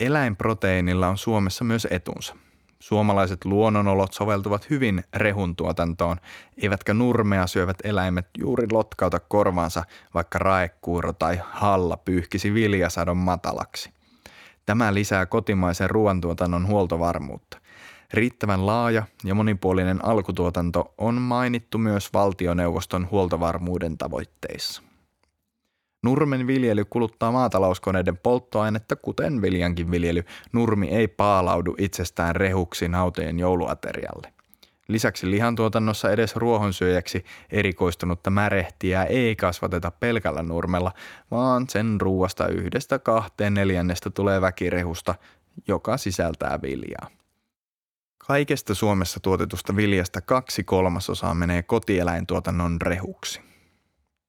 Eläinproteiinilla 0.00 1.08
on 1.08 1.18
Suomessa 1.18 1.64
myös 1.64 1.86
etunsa– 1.90 2.36
Suomalaiset 2.80 3.44
luonnonolot 3.44 4.12
soveltuvat 4.12 4.70
hyvin 4.70 5.04
rehun 5.14 5.56
tuotantoon, 5.56 6.16
eivätkä 6.62 6.94
nurmea 6.94 7.46
syövät 7.46 7.76
eläimet 7.84 8.26
juuri 8.38 8.66
lotkauta 8.72 9.20
korvaansa, 9.20 9.84
vaikka 10.14 10.38
raekuuro 10.38 11.12
tai 11.12 11.40
halla 11.50 11.96
pyyhkisi 11.96 12.54
viljasadon 12.54 13.16
matalaksi. 13.16 13.90
Tämä 14.66 14.94
lisää 14.94 15.26
kotimaisen 15.26 15.90
ruoantuotannon 15.90 16.66
huoltovarmuutta. 16.66 17.58
Riittävän 18.12 18.66
laaja 18.66 19.02
ja 19.24 19.34
monipuolinen 19.34 20.04
alkutuotanto 20.04 20.94
on 20.98 21.14
mainittu 21.14 21.78
myös 21.78 22.12
valtioneuvoston 22.12 23.08
huoltovarmuuden 23.10 23.98
tavoitteissa. 23.98 24.89
Nurmen 26.02 26.46
viljely 26.46 26.84
kuluttaa 26.84 27.32
maatalouskoneiden 27.32 28.18
polttoainetta, 28.18 28.96
kuten 28.96 29.42
viljankin 29.42 29.90
viljely. 29.90 30.24
Nurmi 30.52 30.88
ei 30.88 31.08
paalaudu 31.08 31.74
itsestään 31.78 32.36
rehuksi 32.36 32.88
nautojen 32.88 33.38
jouluaterialle. 33.38 34.32
Lisäksi 34.88 35.30
lihantuotannossa 35.30 36.10
edes 36.10 36.36
ruohonsyöjäksi 36.36 37.24
erikoistunutta 37.50 38.30
märehtiä 38.30 39.04
ei 39.04 39.36
kasvateta 39.36 39.90
pelkällä 39.90 40.42
nurmella, 40.42 40.92
vaan 41.30 41.64
sen 41.68 42.00
ruuasta 42.00 42.48
yhdestä 42.48 42.98
kahteen 42.98 43.54
neljännestä 43.54 44.10
tulee 44.10 44.40
väkirehusta, 44.40 45.14
joka 45.68 45.96
sisältää 45.96 46.58
viljaa. 46.62 47.10
Kaikesta 48.26 48.74
Suomessa 48.74 49.20
tuotetusta 49.20 49.76
viljasta 49.76 50.20
kaksi 50.20 50.64
kolmasosaa 50.64 51.34
menee 51.34 51.62
kotieläintuotannon 51.62 52.80
rehuksi. 52.80 53.40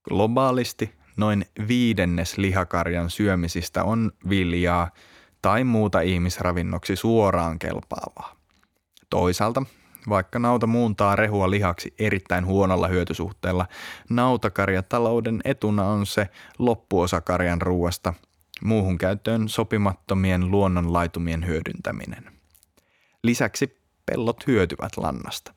Globaalisti 0.04 1.01
noin 1.18 1.46
viidennes 1.68 2.38
lihakarjan 2.38 3.10
syömisistä 3.10 3.84
on 3.84 4.12
viljaa 4.30 4.92
tai 5.42 5.64
muuta 5.64 6.02
ihmisravinnoksi 6.02 6.96
suoraan 6.96 7.60
kelpaavaa. 7.60 8.36
Toisaalta, 9.10 9.64
vaikka 10.10 10.40
nauta 10.40 10.68
muuntaa 10.68 11.16
rehua 11.16 11.50
lihaksi 11.50 11.94
erittäin 12.00 12.46
huonolla 12.46 12.88
hyötysuhteella, 12.88 13.68
nautakarjatalouden 14.10 15.42
etuna 15.46 15.84
on 15.84 16.06
se 16.06 16.30
loppuosa 16.60 17.22
karjan 17.22 17.62
ruuasta 17.62 18.14
muuhun 18.64 18.98
käyttöön 18.98 19.50
sopimattomien 19.50 20.52
luonnonlaitumien 20.52 21.48
hyödyntäminen. 21.48 22.32
Lisäksi 23.24 23.82
pellot 24.06 24.48
hyötyvät 24.48 24.98
lannasta. 24.98 25.54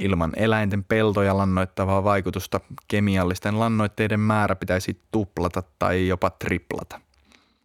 Ilman 0.00 0.32
eläinten 0.36 0.84
peltoja 0.84 1.36
lannoittavaa 1.36 2.04
vaikutusta 2.04 2.60
kemiallisten 2.88 3.60
lannoitteiden 3.60 4.20
määrä 4.20 4.54
pitäisi 4.54 5.00
tuplata 5.10 5.62
tai 5.78 6.08
jopa 6.08 6.30
triplata. 6.30 7.00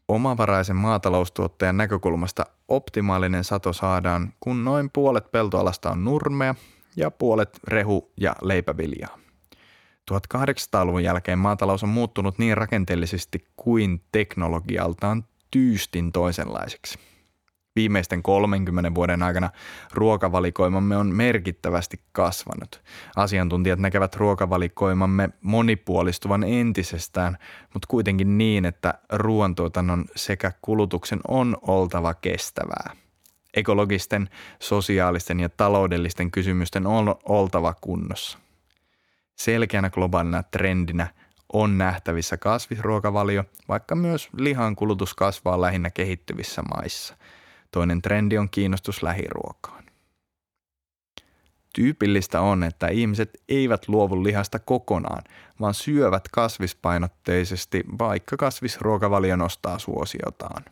Omavaraisen 0.07 0.75
maataloustuottajan 0.75 1.77
näkökulmasta 1.77 2.45
optimaalinen 2.67 3.43
sato 3.43 3.73
saadaan, 3.73 4.33
kun 4.39 4.65
noin 4.65 4.89
puolet 4.93 5.31
peltoalasta 5.31 5.91
on 5.91 6.03
nurmea 6.03 6.55
ja 6.95 7.11
puolet 7.11 7.59
rehu- 7.67 8.11
ja 8.17 8.36
leipäviljaa. 8.41 9.17
1800-luvun 10.11 11.03
jälkeen 11.03 11.39
maatalous 11.39 11.83
on 11.83 11.89
muuttunut 11.89 12.38
niin 12.38 12.57
rakenteellisesti 12.57 13.47
kuin 13.55 14.01
teknologialtaan 14.11 15.25
tyystin 15.51 16.11
toisenlaiseksi. 16.11 16.99
Viimeisten 17.76 18.23
30 18.23 18.95
vuoden 18.95 19.23
aikana 19.23 19.49
ruokavalikoimamme 19.93 20.97
on 20.97 21.15
merkittävästi 21.15 21.99
kasvanut. 22.11 22.82
Asiantuntijat 23.15 23.80
näkevät 23.80 24.15
ruokavalikoimamme 24.15 25.30
monipuolistuvan 25.41 26.43
entisestään, 26.43 27.38
mutta 27.73 27.88
kuitenkin 27.88 28.38
niin, 28.38 28.65
että 28.65 28.93
ruoantuotannon 29.11 30.05
sekä 30.15 30.51
kulutuksen 30.61 31.19
on 31.28 31.57
oltava 31.61 32.13
kestävää. 32.13 32.95
Ekologisten, 33.53 34.30
sosiaalisten 34.59 35.39
ja 35.39 35.49
taloudellisten 35.49 36.32
kysymysten 36.32 36.88
on 36.88 37.15
oltava 37.26 37.73
kunnossa. 37.82 38.39
Selkeänä 39.36 39.89
globaalina 39.89 40.43
trendinä 40.43 41.07
on 41.53 41.78
nähtävissä 41.78 42.38
kasvisruokavalio, 42.38 43.43
vaikka 43.67 43.95
myös 43.95 44.30
lihan 44.38 44.76
kulutus 44.76 45.13
kasvaa 45.13 45.61
lähinnä 45.61 45.89
kehittyvissä 45.89 46.61
maissa– 46.61 47.17
Toinen 47.72 48.01
trendi 48.01 48.38
on 48.38 48.49
kiinnostus 48.49 49.03
lähiruokaan. 49.03 49.84
Tyypillistä 51.76 52.41
on, 52.41 52.63
että 52.63 52.88
ihmiset 52.88 53.41
eivät 53.49 53.88
luovu 53.88 54.24
lihasta 54.24 54.59
kokonaan, 54.59 55.24
vaan 55.59 55.74
syövät 55.74 56.28
kasvispainotteisesti, 56.32 57.84
vaikka 57.99 58.38
kasvisruokavalio 58.38 59.36
nostaa 59.36 59.80
suosiotaan. 59.80 60.66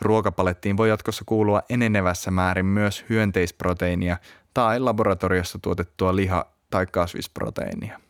Ruokapalettiin 0.00 0.76
voi 0.76 0.88
jatkossa 0.88 1.24
kuulua 1.26 1.62
enenevässä 1.68 2.30
määrin 2.30 2.66
myös 2.66 3.04
hyönteisproteiinia 3.08 4.16
tai 4.54 4.80
laboratoriossa 4.80 5.58
tuotettua 5.58 6.16
liha- 6.16 6.46
tai 6.70 6.86
kasvisproteiinia. 6.86 8.00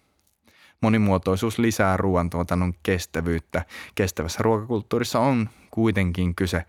Monimuotoisuus 0.80 1.58
lisää 1.58 1.96
ruoantuotannon 1.96 2.74
kestävyyttä. 2.82 3.64
Kestävässä 3.94 4.42
ruokakulttuurissa 4.42 5.20
on 5.20 5.48
kuitenkin 5.70 6.34
kyse 6.34 6.64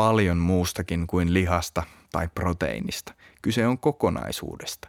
paljon 0.00 0.38
muustakin 0.38 1.06
kuin 1.06 1.34
lihasta 1.34 1.82
tai 2.12 2.28
proteiinista. 2.34 3.14
Kyse 3.42 3.66
on 3.66 3.78
kokonaisuudesta. 3.78 4.88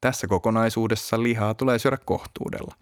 Tässä 0.00 0.26
kokonaisuudessa 0.26 1.22
lihaa 1.22 1.54
tulee 1.54 1.78
syödä 1.78 1.96
kohtuudella. 2.04 2.74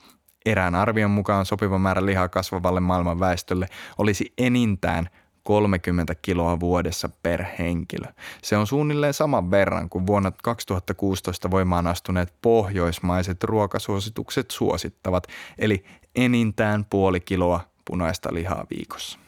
Erään 0.45 0.75
arvion 0.75 1.11
mukaan 1.11 1.47
sopiva 1.47 1.79
määrä 1.79 2.07
lihaa 2.07 2.29
kasvavalle 2.29 2.81
maailman 2.81 3.21
väestölle 3.21 3.67
olisi 3.99 4.33
enintään 4.39 5.09
30 5.43 6.15
kiloa 6.15 6.61
vuodessa 6.61 7.09
per 7.23 7.45
henkilö. 7.59 8.13
Se 8.43 8.57
on 8.57 8.67
suunnilleen 8.67 9.15
saman 9.15 9.51
verran 9.51 9.89
kuin 9.89 10.07
vuonna 10.07 10.33
2016 10.43 11.51
voimaan 11.51 11.87
astuneet 11.87 12.35
pohjoismaiset 12.43 13.45
ruokasuositukset 13.45 14.51
suosittavat, 14.51 15.27
eli 15.59 15.85
enintään 16.15 16.85
puoli 16.85 17.21
kiloa 17.21 17.61
punaista 17.85 18.35
lihaa 18.35 18.67
viikossa. 18.71 19.26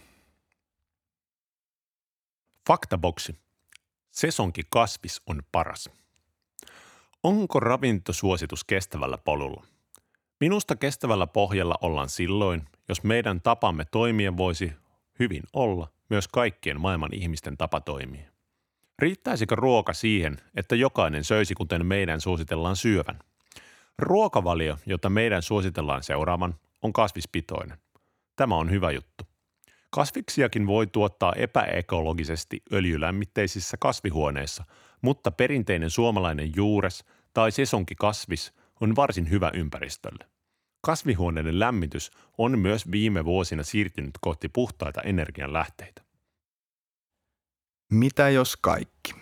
Faktaboksi. 2.69 3.37
Sesonki 4.11 4.63
kasvis 4.71 5.23
on 5.27 5.43
paras. 5.53 5.91
Onko 7.23 7.61
ravintosuositus 7.61 8.65
kestävällä 8.65 9.19
polulla? 9.19 9.65
Minusta 10.41 10.77
kestävällä 10.77 11.27
pohjalla 11.27 11.75
ollaan 11.83 12.09
silloin, 12.09 12.65
jos 12.89 13.05
meidän 13.05 13.41
tapamme 13.41 13.85
toimia 13.85 14.37
voisi 14.37 14.73
hyvin 15.19 15.43
olla 15.53 15.89
myös 16.11 16.29
kaikkien 16.29 16.81
maailman 16.81 17.15
ihmisten 17.15 17.57
tapa 17.57 17.81
toimia. 17.81 18.31
Riittäisikö 18.99 19.55
ruoka 19.55 19.93
siihen, 19.93 20.37
että 20.55 20.77
jokainen 20.77 21.25
söisi 21.25 21.55
kuten 21.55 21.87
meidän 21.87 22.21
suositellaan 22.21 22.77
syövän? 22.77 23.19
Ruokavalio, 23.99 24.79
jota 24.87 25.11
meidän 25.11 25.43
suositellaan 25.43 26.03
seuraavan, 26.03 26.55
on 26.83 26.93
kasvispitoinen. 26.93 27.79
Tämä 28.37 28.57
on 28.57 28.71
hyvä 28.71 28.91
juttu. 28.91 29.28
Kasviksiakin 29.91 30.67
voi 30.67 30.87
tuottaa 30.87 31.33
epäekologisesti 31.33 32.63
öljylämmitteisissä 32.73 33.77
kasvihuoneissa, 33.81 34.65
mutta 35.03 35.31
perinteinen 35.31 35.91
suomalainen 35.91 36.53
juures 36.57 37.05
tai 37.35 37.53
sesonkikasvis 37.53 38.53
on 38.81 38.97
varsin 38.97 39.31
hyvä 39.31 39.51
ympäristölle. 39.55 40.27
Kasvihuoneiden 40.81 41.59
lämmitys 41.59 42.11
on 42.39 42.59
myös 42.59 42.91
viime 42.91 43.25
vuosina 43.25 43.63
siirtynyt 43.63 44.15
kohti 44.21 44.49
puhtaita 44.49 45.03
energianlähteitä. 45.03 46.03
Mitä 47.93 48.29
jos 48.29 48.57
kaikki? 48.57 49.15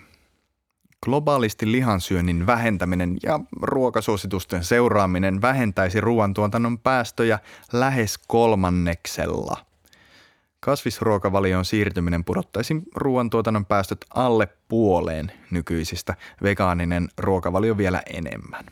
Globaalisti 1.04 1.72
lihansyönnin 1.72 2.46
vähentäminen 2.46 3.16
ja 3.22 3.40
ruokasuositusten 3.62 4.64
seuraaminen 4.64 5.42
vähentäisi 5.42 6.00
ruoantuotannon 6.00 6.78
päästöjä 6.78 7.38
lähes 7.72 8.18
kolmanneksella. 8.18 9.65
Kasvisruokavalion 10.60 11.64
siirtyminen 11.64 12.24
pudottaisi 12.24 12.82
ruoantuotannon 12.94 13.66
päästöt 13.66 14.04
alle 14.14 14.48
puoleen 14.68 15.32
nykyisistä, 15.50 16.16
vegaaninen 16.42 17.08
ruokavalio 17.18 17.76
vielä 17.76 18.02
enemmän. 18.12 18.66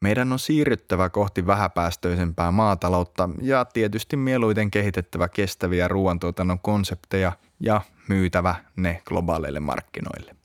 Meidän 0.00 0.32
on 0.32 0.38
siirryttävä 0.38 1.08
kohti 1.10 1.46
vähäpäästöisempää 1.46 2.50
maataloutta 2.50 3.28
ja 3.42 3.64
tietysti 3.64 4.16
mieluiten 4.16 4.70
kehitettävä 4.70 5.28
kestäviä 5.28 5.88
ruoantuotannon 5.88 6.58
konsepteja 6.58 7.32
ja 7.60 7.80
myytävä 8.08 8.54
ne 8.76 9.02
globaaleille 9.04 9.60
markkinoille. 9.60 10.36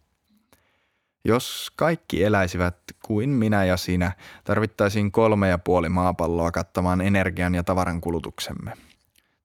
Jos 1.25 1.71
kaikki 1.75 2.23
eläisivät 2.23 2.77
kuin 3.05 3.29
minä 3.29 3.65
ja 3.65 3.77
sinä, 3.77 4.11
tarvittaisiin 4.43 5.11
kolme 5.11 5.49
ja 5.49 5.57
puoli 5.57 5.89
maapalloa 5.89 6.51
kattamaan 6.51 7.01
energian 7.01 7.55
ja 7.55 7.63
tavaran 7.63 8.01
kulutuksemme. 8.01 8.73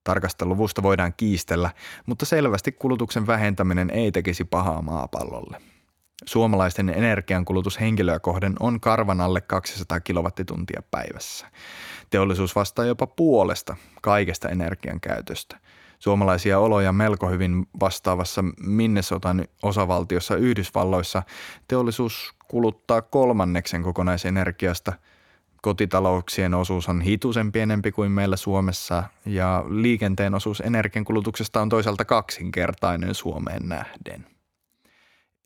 Tarkasta 0.09 0.45
luvusta 0.45 0.83
voidaan 0.83 1.13
kiistellä, 1.17 1.69
mutta 2.05 2.25
selvästi 2.25 2.71
kulutuksen 2.71 3.27
vähentäminen 3.27 3.89
ei 3.89 4.11
tekisi 4.11 4.45
pahaa 4.45 4.81
maapallolle. 4.81 5.61
Suomalaisten 6.25 6.89
energiankulutus 6.89 7.79
henkilöä 7.79 8.19
kohden 8.19 8.55
on 8.59 8.79
karvan 8.79 9.21
alle 9.21 9.41
200 9.41 9.99
kilowattituntia 9.99 10.83
päivässä. 10.91 11.47
Teollisuus 12.09 12.55
vastaa 12.55 12.85
jopa 12.85 13.07
puolesta 13.07 13.75
kaikesta 14.01 14.49
energian 14.49 14.99
käytöstä. 14.99 15.57
Suomalaisia 15.99 16.59
oloja 16.59 16.91
melko 16.93 17.29
hyvin 17.29 17.65
vastaavassa 17.79 18.43
Minnesotan 18.65 19.45
osavaltiossa 19.63 20.35
Yhdysvalloissa 20.35 21.23
teollisuus 21.67 22.33
kuluttaa 22.47 23.01
kolmanneksen 23.01 23.83
kokonaisenergiasta. 23.83 24.93
Kotitalouksien 25.61 26.53
osuus 26.53 26.89
on 26.89 27.01
hitusen 27.01 27.51
pienempi 27.51 27.91
kuin 27.91 28.11
meillä 28.11 28.37
Suomessa 28.37 29.03
ja 29.25 29.65
liikenteen 29.69 30.35
osuus 30.35 30.61
energiankulutuksesta 30.61 31.61
on 31.61 31.69
toisaalta 31.69 32.05
kaksinkertainen 32.05 33.15
Suomeen 33.15 33.69
nähden. 33.69 34.25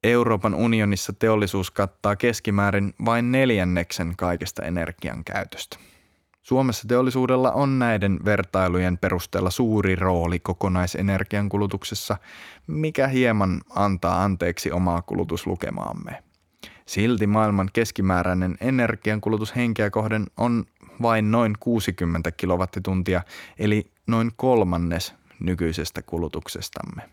Euroopan 0.04 0.56
unionissa 0.56 1.14
teollisuus 1.14 1.72
kattaa 1.72 2.16
keskimäärin 2.16 2.94
vain 3.06 3.32
neljänneksen 3.32 4.14
kaikesta 4.18 4.64
energian 4.64 5.24
käytöstä. 5.24 5.78
Suomessa 6.42 6.88
teollisuudella 6.88 7.52
on 7.52 7.80
näiden 7.80 8.20
vertailujen 8.26 8.98
perusteella 8.98 9.50
suuri 9.50 9.96
rooli 9.96 10.40
kokonaisenergian 10.40 11.50
kulutuksessa, 11.50 12.18
mikä 12.68 13.08
hieman 13.08 13.62
antaa 13.76 14.24
anteeksi 14.24 14.72
omaa 14.72 15.02
kulutuslukemaamme. 15.02 16.23
Silti 16.94 17.28
maailman 17.28 17.70
keskimääräinen 17.74 18.58
energiankulutus 18.62 19.56
henkeä 19.56 19.90
kohden 19.90 20.26
on 20.38 20.66
vain 21.02 21.32
noin 21.32 21.54
60 21.60 22.32
kilowattituntia, 22.32 23.24
eli 23.60 23.92
noin 24.08 24.32
kolmannes 24.36 25.14
nykyisestä 25.40 26.02
kulutuksestamme. 26.02 27.10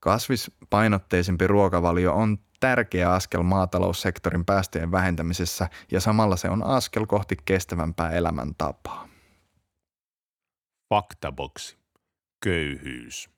Kasvispainotteisempi 0.00 1.46
ruokavalio 1.46 2.14
on 2.14 2.38
tärkeä 2.60 3.12
askel 3.12 3.42
maataloussektorin 3.42 4.44
päästöjen 4.44 4.92
vähentämisessä 4.92 5.68
ja 5.90 6.00
samalla 6.00 6.36
se 6.36 6.50
on 6.50 6.66
askel 6.66 7.06
kohti 7.06 7.36
kestävämpää 7.44 8.10
elämäntapaa. 8.10 9.08
Faktaboksi. 10.88 11.76
Köyhyys. 12.40 13.30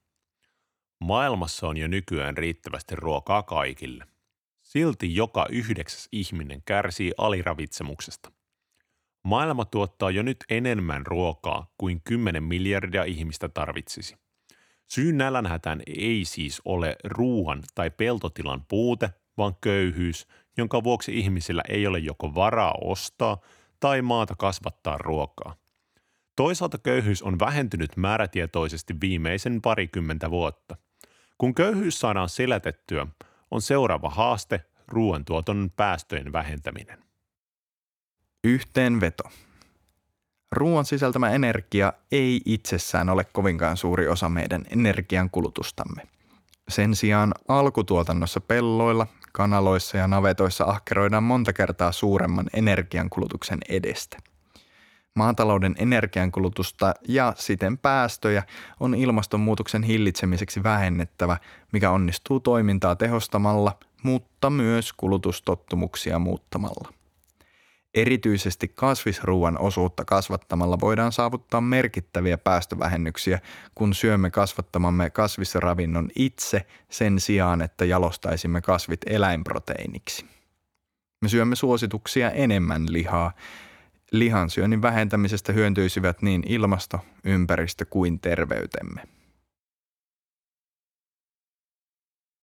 Maailmassa 1.01 1.69
on 1.69 1.77
jo 1.77 1.89
nykyään 1.89 2.37
riittävästi 2.37 2.97
ruokaa 2.97 3.43
kaikille. 3.43 4.16
Silti 4.77 5.15
joka 5.15 5.47
yhdeksäs 5.51 6.09
ihminen 6.13 6.63
kärsii 6.65 7.13
aliravitsemuksesta. 7.19 8.33
Maailma 9.23 9.65
tuottaa 9.65 10.11
jo 10.11 10.23
nyt 10.23 10.37
enemmän 10.51 11.07
ruokaa 11.07 11.73
kuin 11.79 12.01
10 12.05 12.43
miljardia 12.43 13.05
ihmistä 13.05 13.49
tarvitsisi. 13.49 14.17
Syyn 14.89 15.19
nälänhätään 15.19 15.83
ei 15.87 16.25
siis 16.25 16.63
ole 16.65 16.97
ruuan 17.05 17.63
tai 17.75 17.91
peltotilan 17.91 18.65
puute, 18.69 19.11
vaan 19.39 19.57
köyhyys, 19.61 20.27
jonka 20.57 20.85
vuoksi 20.85 21.19
ihmisillä 21.19 21.63
ei 21.69 21.87
ole 21.87 21.99
joko 21.99 22.35
varaa 22.35 22.75
ostaa 22.85 23.41
tai 23.81 24.03
maata 24.03 24.35
kasvattaa 24.39 24.99
ruokaa. 24.99 25.57
Toisaalta 26.37 26.79
köyhyys 26.79 27.23
on 27.23 27.39
vähentynyt 27.39 27.97
määrätietoisesti 27.97 28.95
viimeisen 29.01 29.63
parikymmentä 29.63 30.31
vuotta. 30.31 30.77
Kun 31.39 31.55
köyhyys 31.55 32.01
saadaan 32.01 32.29
selätettyä, 32.29 33.07
on 33.51 33.63
seuraava 33.63 34.11
haaste 34.11 34.65
ruoantuotannon 34.89 35.71
päästöjen 35.71 36.33
vähentäminen. 36.33 36.99
Yhteenveto. 38.45 39.25
Ruoan 40.53 40.85
sisältämä 40.85 41.31
energia 41.31 41.93
ei 42.13 42.41
itsessään 42.45 43.09
ole 43.09 43.25
kovinkaan 43.25 43.77
suuri 43.77 44.09
osa 44.09 44.29
meidän 44.29 44.65
energian 44.71 45.31
kulutustamme. 45.31 46.03
Sen 46.69 46.97
sijaan 46.97 47.35
alkutuotannossa 47.49 48.41
pelloilla, 48.41 49.07
kanaloissa 49.33 49.97
ja 49.97 50.09
navetoissa 50.09 50.65
ahkeroidaan 50.65 51.23
monta 51.23 51.53
kertaa 51.53 51.93
suuremman 51.93 52.47
energiankulutuksen 52.53 53.59
edestä. 53.69 54.19
Maatalouden 55.17 55.75
energiankulutusta 55.79 56.95
ja 57.09 57.33
siten 57.37 57.79
päästöjä 57.79 58.43
on 58.81 58.95
ilmastonmuutoksen 58.95 59.83
hillitsemiseksi 59.83 60.63
vähennettävä, 60.63 61.37
mikä 61.73 61.91
onnistuu 61.91 62.41
toimintaa 62.41 62.97
tehostamalla, 62.97 63.79
mutta 64.03 64.51
myös 64.51 64.93
kulutustottumuksia 64.93 66.19
muuttamalla. 66.19 66.93
Erityisesti 67.95 68.69
kasvisruuan 68.69 69.59
osuutta 69.59 70.05
kasvattamalla 70.05 70.81
voidaan 70.81 71.13
saavuttaa 71.13 71.61
merkittäviä 71.61 72.39
päästövähennyksiä, 72.39 73.41
kun 73.75 73.95
syömme 73.95 74.31
kasvattamamme 74.31 75.11
kasvisravinnon 75.11 76.09
itse 76.17 76.67
sen 76.91 77.21
sijaan, 77.21 77.63
että 77.63 77.85
jalostaisimme 77.85 78.61
kasvit 78.61 79.01
eläinproteiiniksi. 79.07 80.27
Me 81.23 81.29
syömme 81.29 81.57
suosituksia 81.57 82.31
enemmän 82.31 82.93
lihaa. 82.93 83.33
Lihansyönnin 84.13 84.83
vähentämisestä 84.83 85.53
hyöntyisivät 85.53 86.23
niin 86.23 86.43
ilmasto, 86.47 87.01
ympäristö 87.25 87.85
kuin 87.91 88.21
terveytemme. 88.21 89.16